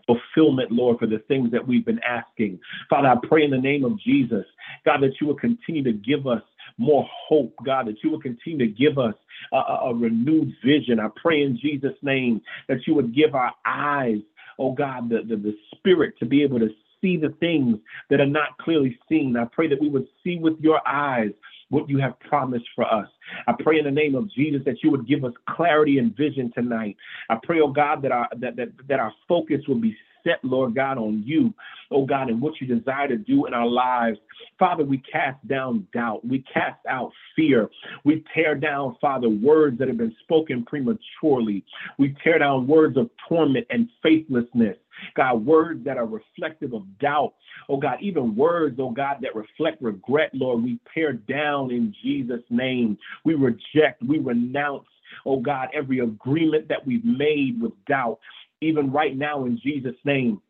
fulfillment, 0.07 0.71
Lord, 0.71 0.99
for 0.99 1.07
the 1.07 1.19
things 1.27 1.51
that 1.51 1.65
we've 1.67 1.85
been 1.85 2.01
asking. 2.03 2.59
Father, 2.89 3.07
I 3.07 3.15
pray 3.27 3.43
in 3.43 3.51
the 3.51 3.57
name 3.57 3.83
of 3.83 3.99
Jesus, 3.99 4.45
God, 4.85 5.01
that 5.01 5.13
you 5.19 5.27
will 5.27 5.35
continue 5.35 5.83
to 5.83 5.93
give 5.93 6.27
us 6.27 6.41
more 6.77 7.07
hope, 7.27 7.53
God, 7.65 7.87
that 7.87 8.03
you 8.03 8.09
will 8.09 8.21
continue 8.21 8.59
to 8.59 8.67
give 8.67 8.97
us 8.97 9.15
a, 9.53 9.57
a, 9.57 9.93
renewed 9.93 10.53
vision. 10.63 10.99
I 10.99 11.07
pray 11.15 11.43
in 11.43 11.57
Jesus' 11.57 11.95
name 12.01 12.41
that 12.67 12.85
you 12.85 12.93
would 12.95 13.15
give 13.15 13.33
our 13.33 13.51
eyes 13.65 14.19
oh 14.59 14.71
God, 14.71 15.09
the, 15.09 15.21
the, 15.27 15.35
the 15.35 15.57
spirit 15.75 16.17
to 16.19 16.25
be 16.25 16.43
able 16.43 16.59
to 16.59 16.69
see 17.01 17.17
the 17.17 17.33
things 17.39 17.77
that 18.09 18.19
are 18.19 18.25
not 18.25 18.57
clearly 18.57 18.97
seen. 19.07 19.37
I 19.37 19.45
pray 19.45 19.67
that 19.67 19.79
we 19.79 19.89
would 19.89 20.07
see 20.23 20.37
with 20.37 20.59
your 20.59 20.85
eyes 20.87 21.31
what 21.69 21.89
you 21.89 21.97
have 21.97 22.19
promised 22.19 22.65
for 22.75 22.85
us. 22.85 23.07
I 23.47 23.53
pray 23.59 23.79
in 23.79 23.85
the 23.85 23.91
name 23.91 24.15
of 24.15 24.31
Jesus 24.31 24.61
that 24.65 24.83
you 24.83 24.91
would 24.91 25.07
give 25.07 25.23
us 25.23 25.33
clarity 25.49 25.97
and 25.97 26.15
vision 26.15 26.51
tonight. 26.53 26.95
I 27.29 27.37
pray, 27.41 27.59
oh 27.59 27.71
God, 27.71 28.01
that 28.03 28.11
our 28.11 28.27
that 28.37 28.55
that, 28.55 28.69
that 28.87 28.99
our 28.99 29.13
focus 29.27 29.61
will 29.67 29.79
be 29.79 29.95
set, 30.25 30.43
Lord 30.43 30.75
God, 30.75 30.97
on 30.97 31.23
you, 31.25 31.53
oh 31.91 32.05
God, 32.05 32.29
and 32.29 32.41
what 32.41 32.59
you 32.59 32.67
desire 32.67 33.07
to 33.07 33.17
do 33.17 33.45
in 33.45 33.53
our 33.53 33.67
lives. 33.67 34.17
Father, 34.59 34.83
we 34.83 34.97
cast 34.97 35.45
down 35.47 35.87
doubt. 35.93 36.25
We 36.25 36.43
cast 36.53 36.85
out 36.89 37.11
fear. 37.35 37.69
We 38.03 38.23
tear 38.33 38.55
down, 38.55 38.97
Father, 38.99 39.29
words 39.29 39.77
that 39.79 39.87
have 39.87 39.97
been 39.97 40.15
spoken 40.23 40.65
prematurely. 40.65 41.63
We 41.97 42.15
tear 42.23 42.39
down 42.39 42.67
words 42.67 42.97
of 42.97 43.09
torment 43.29 43.67
and 43.69 43.89
faithlessness. 44.01 44.77
God, 45.15 45.45
words 45.45 45.83
that 45.85 45.97
are 45.97 46.05
reflective 46.05 46.73
of 46.73 46.83
doubt. 46.99 47.33
Oh 47.69 47.77
God, 47.77 47.97
even 48.01 48.35
words, 48.35 48.77
oh 48.79 48.91
God, 48.91 49.17
that 49.21 49.35
reflect 49.35 49.81
regret, 49.81 50.31
Lord, 50.33 50.63
we 50.63 50.79
tear 50.93 51.13
down 51.13 51.71
in 51.71 51.93
Jesus' 52.01 52.43
name. 52.49 52.97
We 53.23 53.33
reject, 53.35 54.01
we 54.01 54.19
renounce, 54.19 54.87
oh 55.25 55.39
God, 55.39 55.69
every 55.73 55.99
agreement 55.99 56.67
that 56.69 56.85
we've 56.85 57.05
made 57.05 57.61
with 57.61 57.73
doubt 57.87 58.19
even 58.65 58.91
right 58.91 59.15
now 59.15 59.45
in 59.45 59.59
Jesus' 59.61 59.95
name. 60.03 60.41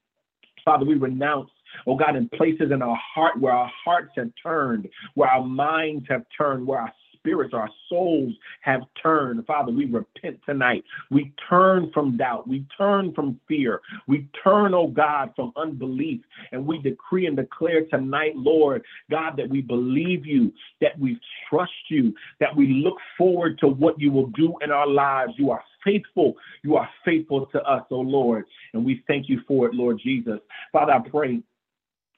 Father, 0.63 0.85
we 0.85 0.95
renounce 0.95 1.49
oh 1.87 1.95
God, 1.95 2.15
in 2.15 2.29
places 2.29 2.71
in 2.71 2.81
our 2.81 2.97
heart 3.13 3.39
where 3.39 3.53
our 3.53 3.71
hearts 3.83 4.11
have 4.17 4.31
turned, 4.41 4.87
where 5.15 5.29
our 5.29 5.43
minds 5.43 6.05
have 6.09 6.23
turned, 6.37 6.65
where 6.65 6.79
our 6.79 6.93
spirits, 7.13 7.53
our 7.55 7.69
souls 7.89 8.33
have 8.61 8.81
turned. 9.01 9.43
Father, 9.47 9.71
we 9.71 9.85
repent 9.85 10.39
tonight. 10.45 10.83
We 11.09 11.33
turn 11.49 11.89
from 11.91 12.17
doubt. 12.17 12.47
We 12.47 12.65
turn 12.77 13.13
from 13.13 13.39
fear. 13.47 13.81
We 14.07 14.27
turn, 14.43 14.75
oh 14.75 14.87
God, 14.87 15.31
from 15.35 15.51
unbelief. 15.55 16.21
And 16.51 16.67
we 16.67 16.77
decree 16.77 17.25
and 17.25 17.35
declare 17.35 17.85
tonight, 17.85 18.33
Lord, 18.35 18.83
God, 19.09 19.37
that 19.37 19.49
we 19.49 19.61
believe 19.61 20.25
you, 20.25 20.53
that 20.81 20.99
we 20.99 21.19
trust 21.49 21.71
you, 21.89 22.13
that 22.39 22.55
we 22.55 22.67
look 22.67 22.97
forward 23.17 23.57
to 23.59 23.67
what 23.67 23.99
you 23.99 24.11
will 24.11 24.27
do 24.27 24.53
in 24.61 24.71
our 24.71 24.87
lives. 24.87 25.33
You 25.37 25.49
are 25.49 25.63
faithful. 25.85 26.33
You 26.63 26.75
are 26.75 26.89
faithful 27.05 27.45
to 27.47 27.61
us, 27.63 27.83
oh 27.91 28.01
Lord. 28.01 28.43
And 28.73 28.83
we 28.83 29.03
thank 29.07 29.29
you 29.29 29.41
for 29.47 29.67
it, 29.67 29.73
Lord 29.73 30.01
Jesus. 30.03 30.39
Father, 30.73 30.91
I 30.91 30.99
pray 31.07 31.41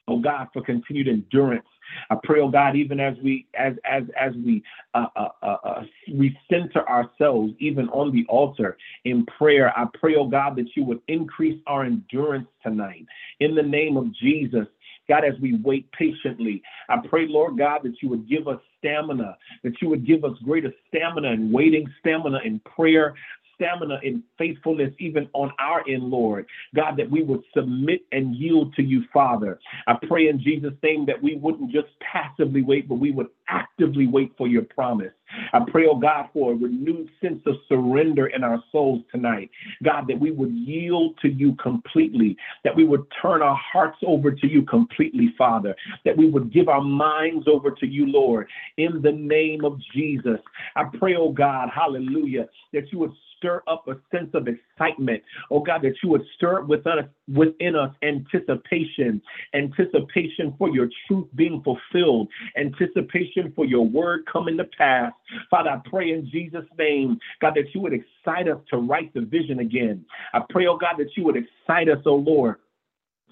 oh 0.08 0.18
God, 0.18 0.48
for 0.52 0.62
continued 0.62 1.06
endurance. 1.06 1.66
I 2.10 2.16
pray, 2.22 2.40
oh 2.40 2.48
God, 2.48 2.76
even 2.76 3.00
as 3.00 3.16
we 3.22 3.46
as 3.54 3.74
as 3.84 4.04
as 4.18 4.34
we 4.34 4.62
uh, 4.94 5.06
uh, 5.16 5.28
uh, 5.42 5.56
uh, 5.64 5.82
we 6.12 6.36
center 6.50 6.86
ourselves 6.88 7.52
even 7.60 7.88
on 7.90 8.12
the 8.12 8.26
altar 8.28 8.76
in 9.04 9.24
prayer. 9.26 9.72
I 9.78 9.86
pray, 9.98 10.16
oh 10.16 10.26
God, 10.26 10.56
that 10.56 10.74
you 10.74 10.84
would 10.84 11.00
increase 11.08 11.60
our 11.66 11.84
endurance 11.84 12.48
tonight 12.62 13.06
in 13.40 13.54
the 13.54 13.62
name 13.62 13.96
of 13.96 14.12
Jesus. 14.14 14.66
God, 15.08 15.24
as 15.24 15.40
we 15.40 15.58
wait 15.64 15.90
patiently, 15.92 16.62
I 16.90 16.98
pray, 16.98 17.26
Lord 17.26 17.56
God, 17.56 17.80
that 17.84 18.02
you 18.02 18.10
would 18.10 18.28
give 18.28 18.46
us 18.46 18.60
stamina, 18.78 19.38
that 19.64 19.80
you 19.80 19.88
would 19.88 20.06
give 20.06 20.22
us 20.22 20.36
greater 20.44 20.72
stamina 20.88 21.32
and 21.32 21.50
waiting, 21.50 21.90
stamina 22.00 22.40
in 22.44 22.60
prayer, 22.60 23.14
stamina 23.58 24.00
and 24.02 24.22
faithfulness 24.38 24.92
even 24.98 25.28
on 25.32 25.52
our 25.58 25.82
end, 25.88 26.04
Lord. 26.04 26.46
God, 26.74 26.96
that 26.96 27.10
we 27.10 27.22
would 27.22 27.42
submit 27.54 28.02
and 28.12 28.34
yield 28.34 28.74
to 28.74 28.82
you, 28.82 29.04
Father. 29.12 29.58
I 29.86 29.94
pray 30.06 30.28
in 30.28 30.40
Jesus' 30.40 30.74
name 30.82 31.04
that 31.06 31.22
we 31.22 31.36
wouldn't 31.36 31.72
just 31.72 31.88
passively 32.00 32.62
wait, 32.62 32.88
but 32.88 32.96
we 32.96 33.10
would 33.10 33.28
actively 33.48 34.06
wait 34.06 34.32
for 34.38 34.46
your 34.46 34.62
promise. 34.62 35.12
I 35.52 35.60
pray, 35.68 35.86
oh 35.86 35.96
God, 35.96 36.28
for 36.32 36.52
a 36.52 36.56
renewed 36.56 37.08
sense 37.20 37.42
of 37.46 37.56
surrender 37.68 38.26
in 38.28 38.44
our 38.44 38.62
souls 38.72 39.02
tonight. 39.10 39.50
God, 39.82 40.06
that 40.08 40.18
we 40.18 40.30
would 40.30 40.52
yield 40.52 41.18
to 41.22 41.28
you 41.28 41.54
completely, 41.56 42.36
that 42.64 42.74
we 42.74 42.84
would 42.84 43.06
turn 43.20 43.42
our 43.42 43.56
hearts 43.56 43.98
over 44.06 44.30
to 44.30 44.46
you 44.46 44.62
completely, 44.62 45.34
Father, 45.36 45.74
that 46.04 46.16
we 46.16 46.28
would 46.30 46.52
give 46.52 46.68
our 46.68 46.82
minds 46.82 47.46
over 47.48 47.70
to 47.70 47.86
you, 47.86 48.06
Lord, 48.06 48.48
in 48.76 49.02
the 49.02 49.12
name 49.12 49.64
of 49.64 49.78
Jesus. 49.94 50.40
I 50.76 50.84
pray, 50.84 51.14
oh 51.16 51.32
God, 51.32 51.68
hallelujah, 51.74 52.48
that 52.72 52.92
you 52.92 52.98
would 52.98 53.12
stir 53.36 53.62
up 53.66 53.86
a 53.88 53.96
sense 54.10 54.30
of 54.34 54.48
excitement. 54.78 55.22
Oh 55.50 55.60
God, 55.60 55.82
that 55.82 55.94
you 56.02 56.08
would 56.10 56.24
stir 56.34 56.62
with 56.62 56.86
us 56.86 57.04
within 57.32 57.76
us 57.76 57.94
anticipation, 58.02 59.20
anticipation 59.54 60.54
for 60.58 60.70
your 60.70 60.88
truth 61.06 61.26
being 61.34 61.62
fulfilled, 61.62 62.28
anticipation 62.56 63.52
for 63.54 63.64
your 63.64 63.86
word 63.86 64.24
coming 64.30 64.56
to 64.58 64.64
pass. 64.64 65.12
Father, 65.50 65.70
I 65.70 65.80
pray 65.88 66.12
in 66.12 66.28
Jesus' 66.30 66.64
name, 66.78 67.18
God, 67.40 67.54
that 67.54 67.74
you 67.74 67.80
would 67.80 67.92
excite 67.92 68.48
us 68.48 68.58
to 68.70 68.78
write 68.78 69.12
the 69.14 69.22
vision 69.22 69.60
again. 69.60 70.04
I 70.32 70.40
pray, 70.50 70.66
oh 70.66 70.76
God, 70.76 70.96
that 70.98 71.16
you 71.16 71.24
would 71.24 71.36
excite 71.36 71.88
us, 71.88 71.98
oh 72.06 72.16
Lord 72.16 72.56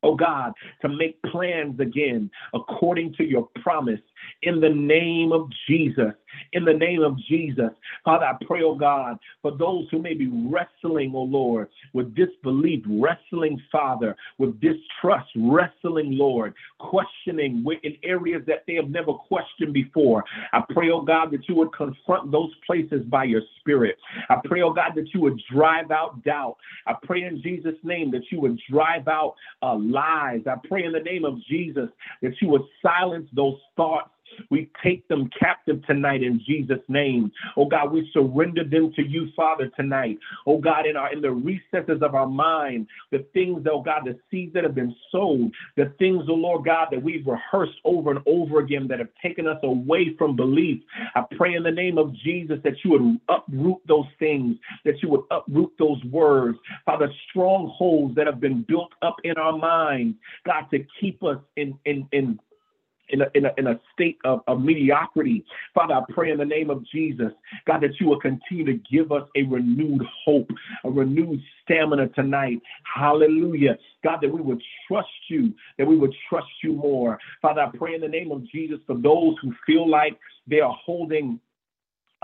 oh 0.03 0.15
God, 0.15 0.53
to 0.83 0.89
make 0.89 1.21
plans 1.23 1.81
again 1.81 2.31
according 2.55 3.15
to 3.15 3.25
your 3.25 3.49
promise 3.63 4.01
in 4.43 4.61
the 4.61 4.69
name 4.69 5.33
of 5.33 5.49
Jesus. 5.69 6.13
In 6.53 6.65
the 6.65 6.73
name 6.73 7.03
of 7.03 7.17
Jesus. 7.29 7.71
Father, 8.05 8.25
I 8.27 8.35
pray, 8.47 8.63
oh 8.63 8.75
God, 8.75 9.19
for 9.43 9.57
those 9.57 9.87
who 9.91 10.01
may 10.01 10.15
be 10.15 10.29
wrestling, 10.29 11.13
oh 11.15 11.23
Lord, 11.23 11.69
with 11.93 12.15
disbelief, 12.15 12.85
wrestling, 12.87 13.61
Father, 13.73 14.17
with 14.39 14.61
distrust, 14.61 15.31
wrestling, 15.37 16.19
Lord, 16.19 16.55
questioning 16.79 17.65
in 17.83 17.97
areas 18.03 18.43
that 18.47 18.65
they 18.67 18.75
have 18.75 18.91
never 18.91 19.13
questioned 19.13 19.73
before. 19.73 20.25
I 20.53 20.63
pray, 20.71 20.91
oh 20.91 21.03
God, 21.03 21.31
that 21.33 21.49
you 21.49 21.55
would 21.57 21.73
confront 21.73 22.31
those 22.31 22.51
places 22.67 23.03
by 23.07 23.25
your 23.25 23.43
spirit. 23.61 23.97
I 24.29 24.37
pray, 24.45 24.63
oh 24.63 24.73
God, 24.73 24.93
that 24.97 25.13
you 25.15 25.21
would 25.21 25.41
drive 25.53 25.91
out 25.91 26.23
doubt. 26.25 26.57
I 26.87 26.95
pray 27.03 27.23
in 27.23 27.43
Jesus' 27.43 27.75
name 27.83 28.11
that 28.13 28.25
you 28.31 28.41
would 28.41 28.61
drive 28.71 29.09
out 29.09 29.35
uh, 29.63 29.77
lies. 29.77 30.41
I 30.47 30.57
pray 30.69 30.85
in 30.85 30.93
the 30.93 31.01
name 31.01 31.25
of 31.25 31.43
Jesus 31.45 31.89
that 32.23 32.33
you 32.41 32.49
would 32.49 32.63
silence 32.83 33.29
those 33.35 33.59
thoughts 33.77 34.11
we 34.51 34.71
take 34.83 35.07
them 35.09 35.31
captive 35.39 35.85
tonight 35.87 36.23
in 36.23 36.41
Jesus' 36.47 36.81
name. 36.89 37.31
Oh 37.57 37.67
God, 37.67 37.93
we 37.93 38.11
surrender 38.13 38.65
them 38.65 38.93
to 38.97 39.03
you, 39.03 39.29
Father, 39.37 39.71
tonight. 39.77 40.19
Oh 40.47 40.59
God, 40.59 40.87
in 40.87 40.97
our 40.97 41.13
in 41.13 41.21
the 41.21 41.31
recesses 41.31 42.03
of 42.03 42.15
our 42.15 42.27
mind, 42.27 42.87
the 43.11 43.25
things, 43.33 43.67
oh 43.71 43.83
God, 43.83 44.03
the 44.05 44.19
seeds 44.31 44.53
that 44.55 44.65
have 44.65 44.75
been 44.75 44.95
sown, 45.11 45.53
the 45.77 45.93
things, 45.99 46.25
oh 46.29 46.35
Lord 46.35 46.65
God, 46.65 46.89
that 46.91 47.03
we've 47.03 47.27
rehearsed 47.27 47.79
over 47.85 48.11
and 48.11 48.21
over 48.27 48.61
again 48.61 48.87
that 48.89 48.99
have 48.99 49.09
taken 49.23 49.47
us 49.47 49.59
away 49.63 50.15
from 50.19 50.37
belief. 50.37 50.83
I 51.15 51.25
pray 51.37 51.55
in 51.55 51.63
the 51.63 51.71
name 51.71 51.99
of 51.99 52.15
Jesus 52.15 52.59
that 52.65 52.75
you 52.85 52.91
would 52.93 53.21
uproot 53.29 53.79
those 53.87 54.07
things, 54.19 54.57
that 54.85 55.03
you 55.03 55.09
would 55.11 55.23
uproot 55.31 55.73
those 55.79 56.03
words, 56.05 56.59
Father, 56.85 57.11
strongholds 57.31 58.15
that 58.17 58.27
have 58.27 58.41
been 58.41 58.63
built 58.63 58.93
up 59.03 59.17
in 59.25 59.37
our 59.37 59.57
minds, 59.57 60.17
God, 60.45 60.65
to 60.71 60.85
keep 61.01 61.23
us 61.23 61.39
in 61.57 61.79
in 61.85 62.09
in 62.13 62.39
in 63.09 63.23
a, 63.23 63.27
in 63.35 63.47
a, 63.47 63.53
in 63.57 63.67
a 63.69 63.81
state 63.93 64.19
of, 64.25 64.41
of 64.47 64.61
mediocrity. 64.61 65.45
Father, 65.75 65.95
I 65.95 66.03
pray 66.13 66.31
in 66.31 66.39
the 66.39 66.45
name 66.45 66.71
of 66.71 66.85
Jesus, 66.87 67.33
God, 67.67 67.83
that 67.83 68.01
you 68.01 68.07
will 68.09 68.21
continue 68.21 68.65
to 68.65 68.81
give 68.91 69.13
us 69.13 69.29
a 69.37 69.43
renewed 69.45 70.03
hope, 70.25 70.51
a 70.85 70.91
renewed 70.91 71.41
stamina 71.63 72.09
tonight. 72.09 72.61
Hallelujah. 72.95 73.79
God, 74.03 74.19
that 74.23 74.33
we 74.33 74.41
would 74.41 74.63
trust 74.89 75.09
you, 75.29 75.55
that 75.79 75.87
we 75.87 75.97
would 75.97 76.15
trust 76.29 76.49
you 76.63 76.73
more. 76.73 77.19
Father, 77.43 77.63
I 77.63 77.77
pray 77.77 77.95
in 77.95 78.01
the 78.01 78.09
name 78.09 78.33
of 78.33 78.47
Jesus 78.51 78.79
for 78.87 78.97
those 78.97 79.35
who 79.43 79.53
feel 79.67 79.89
like 79.89 80.19
they 80.47 80.61
are 80.61 80.77
holding 80.85 81.41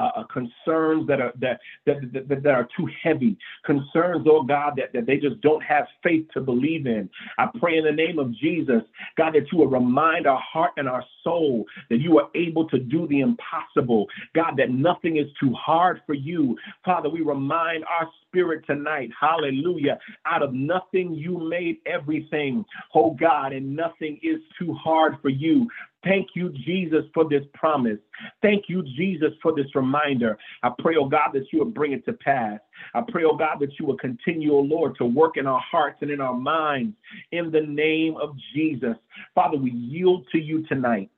uh, 0.03 0.11
uh, 0.17 0.25
concerns 0.25 1.07
that 1.07 1.21
are 1.21 1.33
that, 1.41 1.61
that 1.87 1.97
that, 2.13 2.43
that 2.43 2.47
are 2.51 2.69
too 2.77 2.89
heavy, 3.03 3.37
concerns, 3.65 4.27
oh 4.29 4.43
God, 4.43 4.75
that, 4.77 4.93
that 4.93 5.07
they 5.07 5.17
just 5.17 5.41
don't 5.43 5.63
have 5.63 5.87
faith 6.03 6.27
to 6.35 6.41
believe 6.41 6.87
in. 6.87 7.09
I 7.39 7.49
pray 7.61 7.79
in 7.79 7.85
the 7.85 7.93
name 7.93 8.19
of 8.19 8.35
Jesus, 8.35 8.83
God, 9.17 9.35
that 9.35 9.53
you 9.53 9.59
will 9.59 9.69
remind 9.69 10.27
our 10.27 10.41
heart 10.41 10.73
and 10.77 10.89
our 10.89 11.05
soul 11.23 11.65
that 11.89 12.01
you 12.01 12.19
are 12.19 12.29
able 12.35 12.69
to 12.71 12.79
do 12.79 13.07
the 13.07 13.21
impossible. 13.21 14.07
God, 14.35 14.57
that 14.57 14.71
nothing 14.71 15.19
is 15.19 15.27
too 15.39 15.53
hard 15.53 16.01
for 16.05 16.15
you. 16.15 16.57
Father, 16.85 17.09
we 17.09 17.21
remind 17.21 17.85
our 17.85 18.09
spirit 18.27 18.65
tonight, 18.67 19.11
hallelujah. 19.21 19.99
Out 20.27 20.43
of 20.43 20.53
nothing, 20.53 21.15
you 21.15 21.39
made 21.39 21.77
everything, 21.87 22.65
oh 22.95 23.13
God, 23.13 23.53
and 23.53 23.77
nothing 23.77 24.19
is 24.23 24.41
too 24.59 24.73
hard 24.75 25.17
for 25.23 25.29
you. 25.29 25.69
Thank 26.05 26.31
you, 26.35 26.51
Jesus, 26.65 27.05
for 27.15 27.29
this 27.29 27.45
promise. 27.55 27.99
Thank 28.41 28.65
you, 28.69 28.83
Jesus, 28.83 29.33
for 29.41 29.55
this 29.55 29.67
reminder. 29.75 30.37
I 30.63 30.71
pray, 30.79 30.97
oh 30.97 31.09
God, 31.09 31.31
that 31.35 31.45
you 31.53 31.61
will 31.61 31.67
bring 31.71 31.93
it 31.93 32.05
to 32.07 32.13
pass. 32.13 32.59
I 32.95 33.03
pray, 33.07 33.23
oh 33.25 33.37
God, 33.37 33.59
that 33.61 33.79
you 33.79 33.87
will 33.87 33.97
continue, 33.97 34.53
oh 34.53 34.61
Lord, 34.61 34.97
to 34.97 35.05
work 35.05 35.37
in 35.37 35.47
our 35.47 35.61
hearts 35.61 35.99
and 36.01 36.11
in 36.11 36.21
our 36.21 36.35
minds 36.35 36.97
in 37.31 37.53
the 37.53 37.61
name 37.61 38.17
of 38.21 38.37
Jesus. 38.53 38.97
Father, 39.35 39.57
we 39.57 39.71
yield 39.71 40.27
to 40.33 40.39
you 40.39 40.67
tonight. 40.67 41.11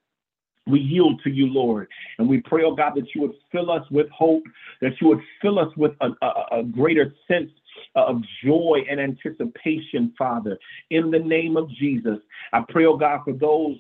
We 0.66 0.80
yield 0.80 1.20
to 1.24 1.30
you, 1.30 1.46
Lord. 1.46 1.88
And 2.18 2.28
we 2.28 2.40
pray, 2.40 2.62
oh 2.64 2.74
God, 2.74 2.92
that 2.96 3.14
you 3.14 3.22
would 3.22 3.34
fill 3.52 3.70
us 3.70 3.88
with 3.90 4.08
hope, 4.10 4.44
that 4.80 4.92
you 5.00 5.08
would 5.08 5.20
fill 5.40 5.58
us 5.58 5.74
with 5.76 5.92
a, 6.00 6.08
a, 6.22 6.60
a 6.60 6.62
greater 6.62 7.14
sense 7.26 7.50
of 7.94 8.22
joy 8.44 8.80
and 8.90 9.00
anticipation, 9.00 10.12
Father, 10.18 10.58
in 10.90 11.10
the 11.10 11.18
name 11.18 11.56
of 11.56 11.70
Jesus. 11.70 12.18
I 12.52 12.62
pray, 12.68 12.84
oh 12.86 12.96
God, 12.96 13.20
for 13.24 13.32
those 13.32 13.76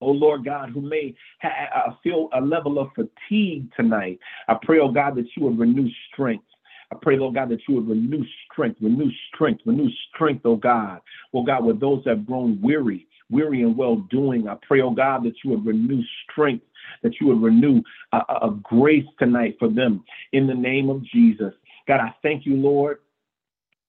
oh 0.00 0.10
Lord 0.10 0.44
God, 0.44 0.70
who 0.70 0.80
may 0.80 1.14
ha- 1.40 1.68
uh, 1.88 1.94
feel 2.02 2.28
a 2.32 2.40
level 2.40 2.78
of 2.78 2.88
fatigue 2.94 3.70
tonight. 3.76 4.18
I 4.48 4.56
pray, 4.62 4.78
oh 4.78 4.90
God, 4.90 5.16
that 5.16 5.26
you 5.36 5.44
would 5.44 5.58
renew 5.58 5.88
strength. 6.12 6.44
I 6.92 6.96
pray, 7.02 7.16
Lord 7.16 7.34
God, 7.34 7.48
that 7.48 7.60
you 7.68 7.76
would 7.76 7.88
renew 7.88 8.24
strength, 8.50 8.78
renew 8.80 9.10
strength, 9.34 9.62
renew 9.64 9.88
strength, 10.14 10.42
oh 10.44 10.56
God. 10.56 11.00
Oh 11.34 11.42
God, 11.42 11.64
with 11.64 11.80
those 11.80 12.04
that 12.04 12.18
have 12.18 12.26
grown 12.26 12.60
weary, 12.62 13.08
weary 13.30 13.62
and 13.62 13.76
well 13.76 13.96
doing, 14.10 14.48
I 14.48 14.56
pray, 14.66 14.80
oh 14.82 14.90
God, 14.90 15.24
that 15.24 15.34
you 15.42 15.50
would 15.50 15.66
renew 15.66 16.02
strength, 16.30 16.64
that 17.02 17.20
you 17.20 17.26
would 17.28 17.42
renew 17.42 17.82
a, 18.12 18.18
a 18.42 18.58
grace 18.62 19.06
tonight 19.18 19.56
for 19.58 19.68
them 19.68 20.04
in 20.32 20.46
the 20.46 20.54
name 20.54 20.88
of 20.88 21.02
Jesus. 21.04 21.52
God, 21.88 22.00
I 22.00 22.14
thank 22.22 22.46
you, 22.46 22.54
Lord, 22.54 22.98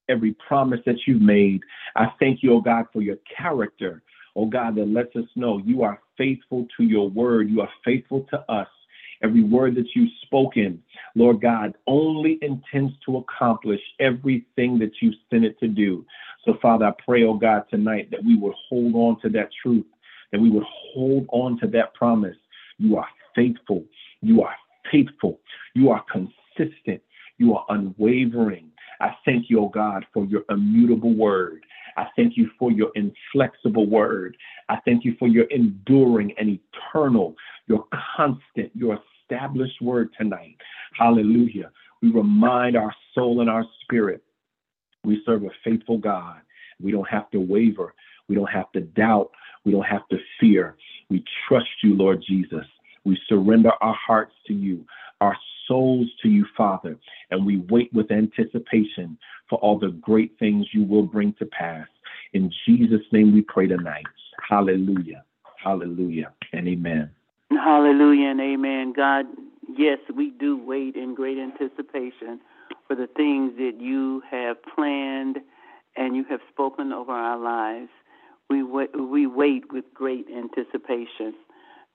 every 0.09 0.35
promise 0.47 0.79
that 0.85 0.97
you've 1.05 1.21
made. 1.21 1.61
I 1.95 2.07
thank 2.19 2.41
you, 2.41 2.53
oh 2.53 2.61
God, 2.61 2.85
for 2.91 3.01
your 3.01 3.17
character 3.35 4.01
oh 4.37 4.45
God, 4.45 4.75
that 4.75 4.87
lets 4.87 5.13
us 5.15 5.25
know 5.35 5.57
you 5.65 5.83
are 5.83 5.99
faithful 6.17 6.67
to 6.77 6.83
your 6.83 7.09
word. 7.09 7.49
You 7.49 7.61
are 7.61 7.69
faithful 7.83 8.25
to 8.29 8.39
us. 8.51 8.67
Every 9.23 9.43
word 9.43 9.75
that 9.75 9.87
you've 9.95 10.11
spoken, 10.21 10.81
Lord 11.15 11.41
God, 11.41 11.73
only 11.87 12.37
intends 12.43 12.93
to 13.07 13.17
accomplish 13.17 13.81
everything 13.99 14.77
that 14.77 14.91
you 15.01 15.11
sent 15.29 15.43
it 15.43 15.59
to 15.59 15.67
do. 15.67 16.05
So, 16.45 16.57
Father, 16.61 16.85
I 16.85 16.91
pray, 17.03 17.23
oh 17.23 17.33
God, 17.33 17.63
tonight 17.69 18.11
that 18.11 18.23
we 18.23 18.37
would 18.37 18.53
hold 18.69 18.93
on 18.95 19.19
to 19.21 19.29
that 19.29 19.49
truth, 19.63 19.85
that 20.31 20.39
we 20.39 20.51
would 20.51 20.65
hold 20.93 21.25
on 21.29 21.59
to 21.61 21.67
that 21.69 21.95
promise. 21.95 22.37
You 22.77 22.97
are 22.97 23.07
faithful. 23.35 23.83
You 24.21 24.43
are 24.43 24.55
faithful. 24.91 25.39
You 25.73 25.89
are 25.89 26.05
consistent. 26.11 27.01
You 27.39 27.55
are 27.55 27.65
unwavering. 27.69 28.71
I 29.01 29.15
thank 29.25 29.49
you, 29.49 29.61
oh 29.61 29.69
God, 29.69 30.05
for 30.13 30.25
your 30.25 30.43
immutable 30.49 31.13
word. 31.13 31.63
I 31.97 32.07
thank 32.15 32.37
you 32.37 32.49
for 32.59 32.71
your 32.71 32.91
inflexible 32.95 33.89
word. 33.89 34.37
I 34.69 34.77
thank 34.85 35.03
you 35.03 35.15
for 35.19 35.27
your 35.27 35.45
enduring 35.45 36.33
and 36.37 36.59
eternal, 36.59 37.35
your 37.67 37.85
constant, 38.17 38.71
your 38.75 38.99
established 39.23 39.81
word 39.81 40.09
tonight. 40.17 40.55
Hallelujah. 40.97 41.71
We 42.01 42.11
remind 42.11 42.77
our 42.77 42.93
soul 43.15 43.41
and 43.41 43.49
our 43.49 43.65
spirit 43.83 44.23
we 45.07 45.21
serve 45.25 45.43
a 45.43 45.49
faithful 45.63 45.97
God. 45.97 46.41
We 46.81 46.91
don't 46.91 47.09
have 47.09 47.31
to 47.31 47.39
waver. 47.39 47.93
We 48.27 48.35
don't 48.35 48.51
have 48.51 48.71
to 48.73 48.81
doubt. 48.81 49.31
We 49.63 49.71
don't 49.71 49.85
have 49.85 50.07
to 50.09 50.17
fear. 50.39 50.75
We 51.09 51.23
trust 51.47 51.69
you, 51.81 51.95
Lord 51.95 52.23
Jesus. 52.27 52.65
We 53.05 53.17
surrender 53.29 53.71
our 53.79 53.95
hearts 53.95 54.33
to 54.47 54.53
you, 54.53 54.85
our 55.21 55.35
souls 55.67 56.07
to 56.21 56.29
you, 56.29 56.45
Father, 56.55 56.97
and 57.31 57.45
we 57.45 57.57
wait 57.69 57.91
with 57.93 58.11
anticipation 58.11 59.17
for 59.49 59.59
all 59.59 59.77
the 59.77 59.89
great 59.89 60.37
things 60.39 60.67
you 60.73 60.83
will 60.83 61.03
bring 61.03 61.33
to 61.33 61.45
pass. 61.45 61.87
In 62.33 62.51
Jesus' 62.65 63.05
name 63.11 63.33
we 63.33 63.41
pray 63.41 63.67
tonight. 63.67 64.05
Hallelujah. 64.47 65.23
Hallelujah 65.63 66.31
and 66.53 66.67
amen. 66.67 67.11
Hallelujah 67.51 68.29
and 68.29 68.41
amen. 68.41 68.93
God, 68.93 69.25
yes, 69.67 69.99
we 70.15 70.31
do 70.31 70.57
wait 70.57 70.95
in 70.95 71.15
great 71.15 71.37
anticipation 71.37 72.39
for 72.87 72.95
the 72.95 73.07
things 73.07 73.53
that 73.57 73.79
you 73.79 74.21
have 74.29 74.57
planned 74.63 75.37
and 75.95 76.15
you 76.15 76.23
have 76.29 76.41
spoken 76.49 76.93
over 76.93 77.11
our 77.11 77.37
lives. 77.37 77.89
We 78.49 78.63
wait, 78.63 78.89
we 78.97 79.27
wait 79.27 79.71
with 79.71 79.85
great 79.93 80.27
anticipation. 80.29 81.33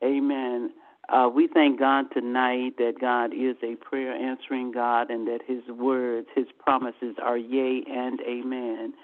Amen. 0.02 0.70
Uh, 1.08 1.28
we 1.28 1.48
thank 1.48 1.78
God 1.78 2.06
tonight 2.12 2.76
that 2.78 3.00
God 3.00 3.32
is 3.34 3.56
a 3.62 3.76
prayer 3.76 4.12
answering 4.14 4.72
God 4.72 5.10
and 5.10 5.26
that 5.26 5.40
His 5.46 5.66
words, 5.68 6.28
His 6.34 6.46
promises 6.58 7.16
are 7.22 7.36
yea 7.36 7.84
and 7.88 8.20
amen. 8.22 8.94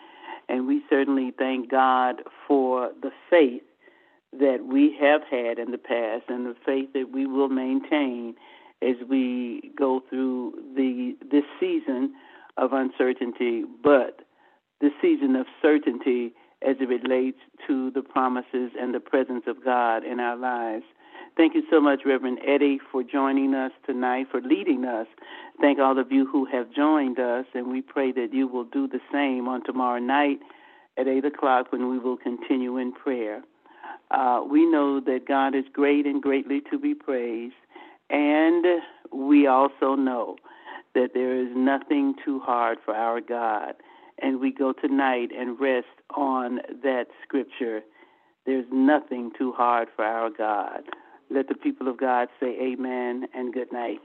And 0.49 0.67
we 0.67 0.83
certainly 0.89 1.33
thank 1.37 1.71
God 1.71 2.23
for 2.47 2.93
the 3.03 3.11
faith 3.29 3.63
that 4.33 4.65
we 4.67 4.97
have 5.01 5.23
had 5.31 5.59
in 5.59 5.71
the 5.71 5.79
past 5.79 6.25
and 6.29 6.47
the 6.47 6.57
faith 6.65 6.93
that 6.95 7.11
we 7.13 7.27
will 7.27 7.49
maintain 7.49 8.35
as 8.81 8.97
we 9.09 9.73
go 9.77 10.03
through 10.09 10.53
the 10.77 11.17
this 11.31 11.45
season 11.59 12.15
of 12.57 12.73
uncertainty, 12.73 13.65
but 13.83 14.21
the 14.81 14.91
season 15.03 15.35
of 15.35 15.47
certainty 15.61 16.33
as 16.67 16.77
it 16.81 16.89
relates 16.89 17.39
to 17.67 17.91
the 17.91 18.03
promises 18.03 18.71
and 18.79 18.95
the 18.95 19.01
presence 19.01 19.45
of 19.47 19.65
God 19.65 20.05
in 20.05 20.21
our 20.21 20.37
lives. 20.37 20.85
Thank 21.39 21.55
you 21.55 21.63
so 21.71 21.81
much, 21.81 22.01
Reverend 22.05 22.41
Eddie, 22.45 22.81
for 22.91 23.05
joining 23.05 23.55
us 23.55 23.71
tonight, 23.87 24.27
for 24.29 24.41
leading 24.41 24.85
us. 24.85 25.07
Thank 25.61 25.79
all 25.79 25.97
of 25.97 26.11
you 26.11 26.27
who 26.27 26.47
have 26.47 26.75
joined 26.75 27.21
us, 27.21 27.45
and 27.55 27.69
we 27.71 27.81
pray 27.81 28.11
that 28.11 28.31
you 28.35 28.49
will 28.49 28.65
do 28.65 28.89
the 28.89 28.99
same 29.13 29.47
on 29.47 29.63
tomorrow 29.63 30.01
night 30.01 30.41
at 30.97 31.07
8 31.07 31.25
o'clock 31.25 31.71
when 31.71 31.89
we 31.89 32.01
will 32.01 32.17
continue 32.17 32.77
in 32.77 32.93
prayer. 32.93 33.45
Uh, 34.11 34.43
we 34.51 34.69
know 34.69 34.99
that 34.99 35.29
God 35.29 35.55
is 35.55 35.63
great 35.73 36.07
and 36.07 36.21
greatly 36.21 36.61
to 36.73 36.79
be 36.79 36.93
praised, 36.93 37.55
and 38.11 38.67
we 39.13 39.47
also 39.47 39.95
know 39.95 40.39
that 40.97 41.11
there 41.15 41.41
is 41.41 41.51
nothing 41.55 42.17
too 42.25 42.41
hard 42.41 42.79
for 42.85 42.97
our 42.97 43.21
God. 43.21 43.75
And 44.21 44.41
we 44.41 44.53
go 44.53 44.73
tonight 44.73 45.29
and 45.31 45.61
rest 45.61 45.87
on 46.17 46.59
that 46.83 47.07
scripture. 47.23 47.83
There's 48.45 48.67
nothing 48.73 49.31
too 49.39 49.53
hard 49.53 49.87
for 49.95 50.05
our 50.05 50.31
God. 50.31 50.83
Let 51.31 51.49
the 51.49 51.55
people 51.55 51.89
of 51.89 51.99
God 51.99 52.29
say 52.41 52.57
amen 52.61 53.29
and 53.35 53.53
good 53.53 53.73
night. 53.73 54.01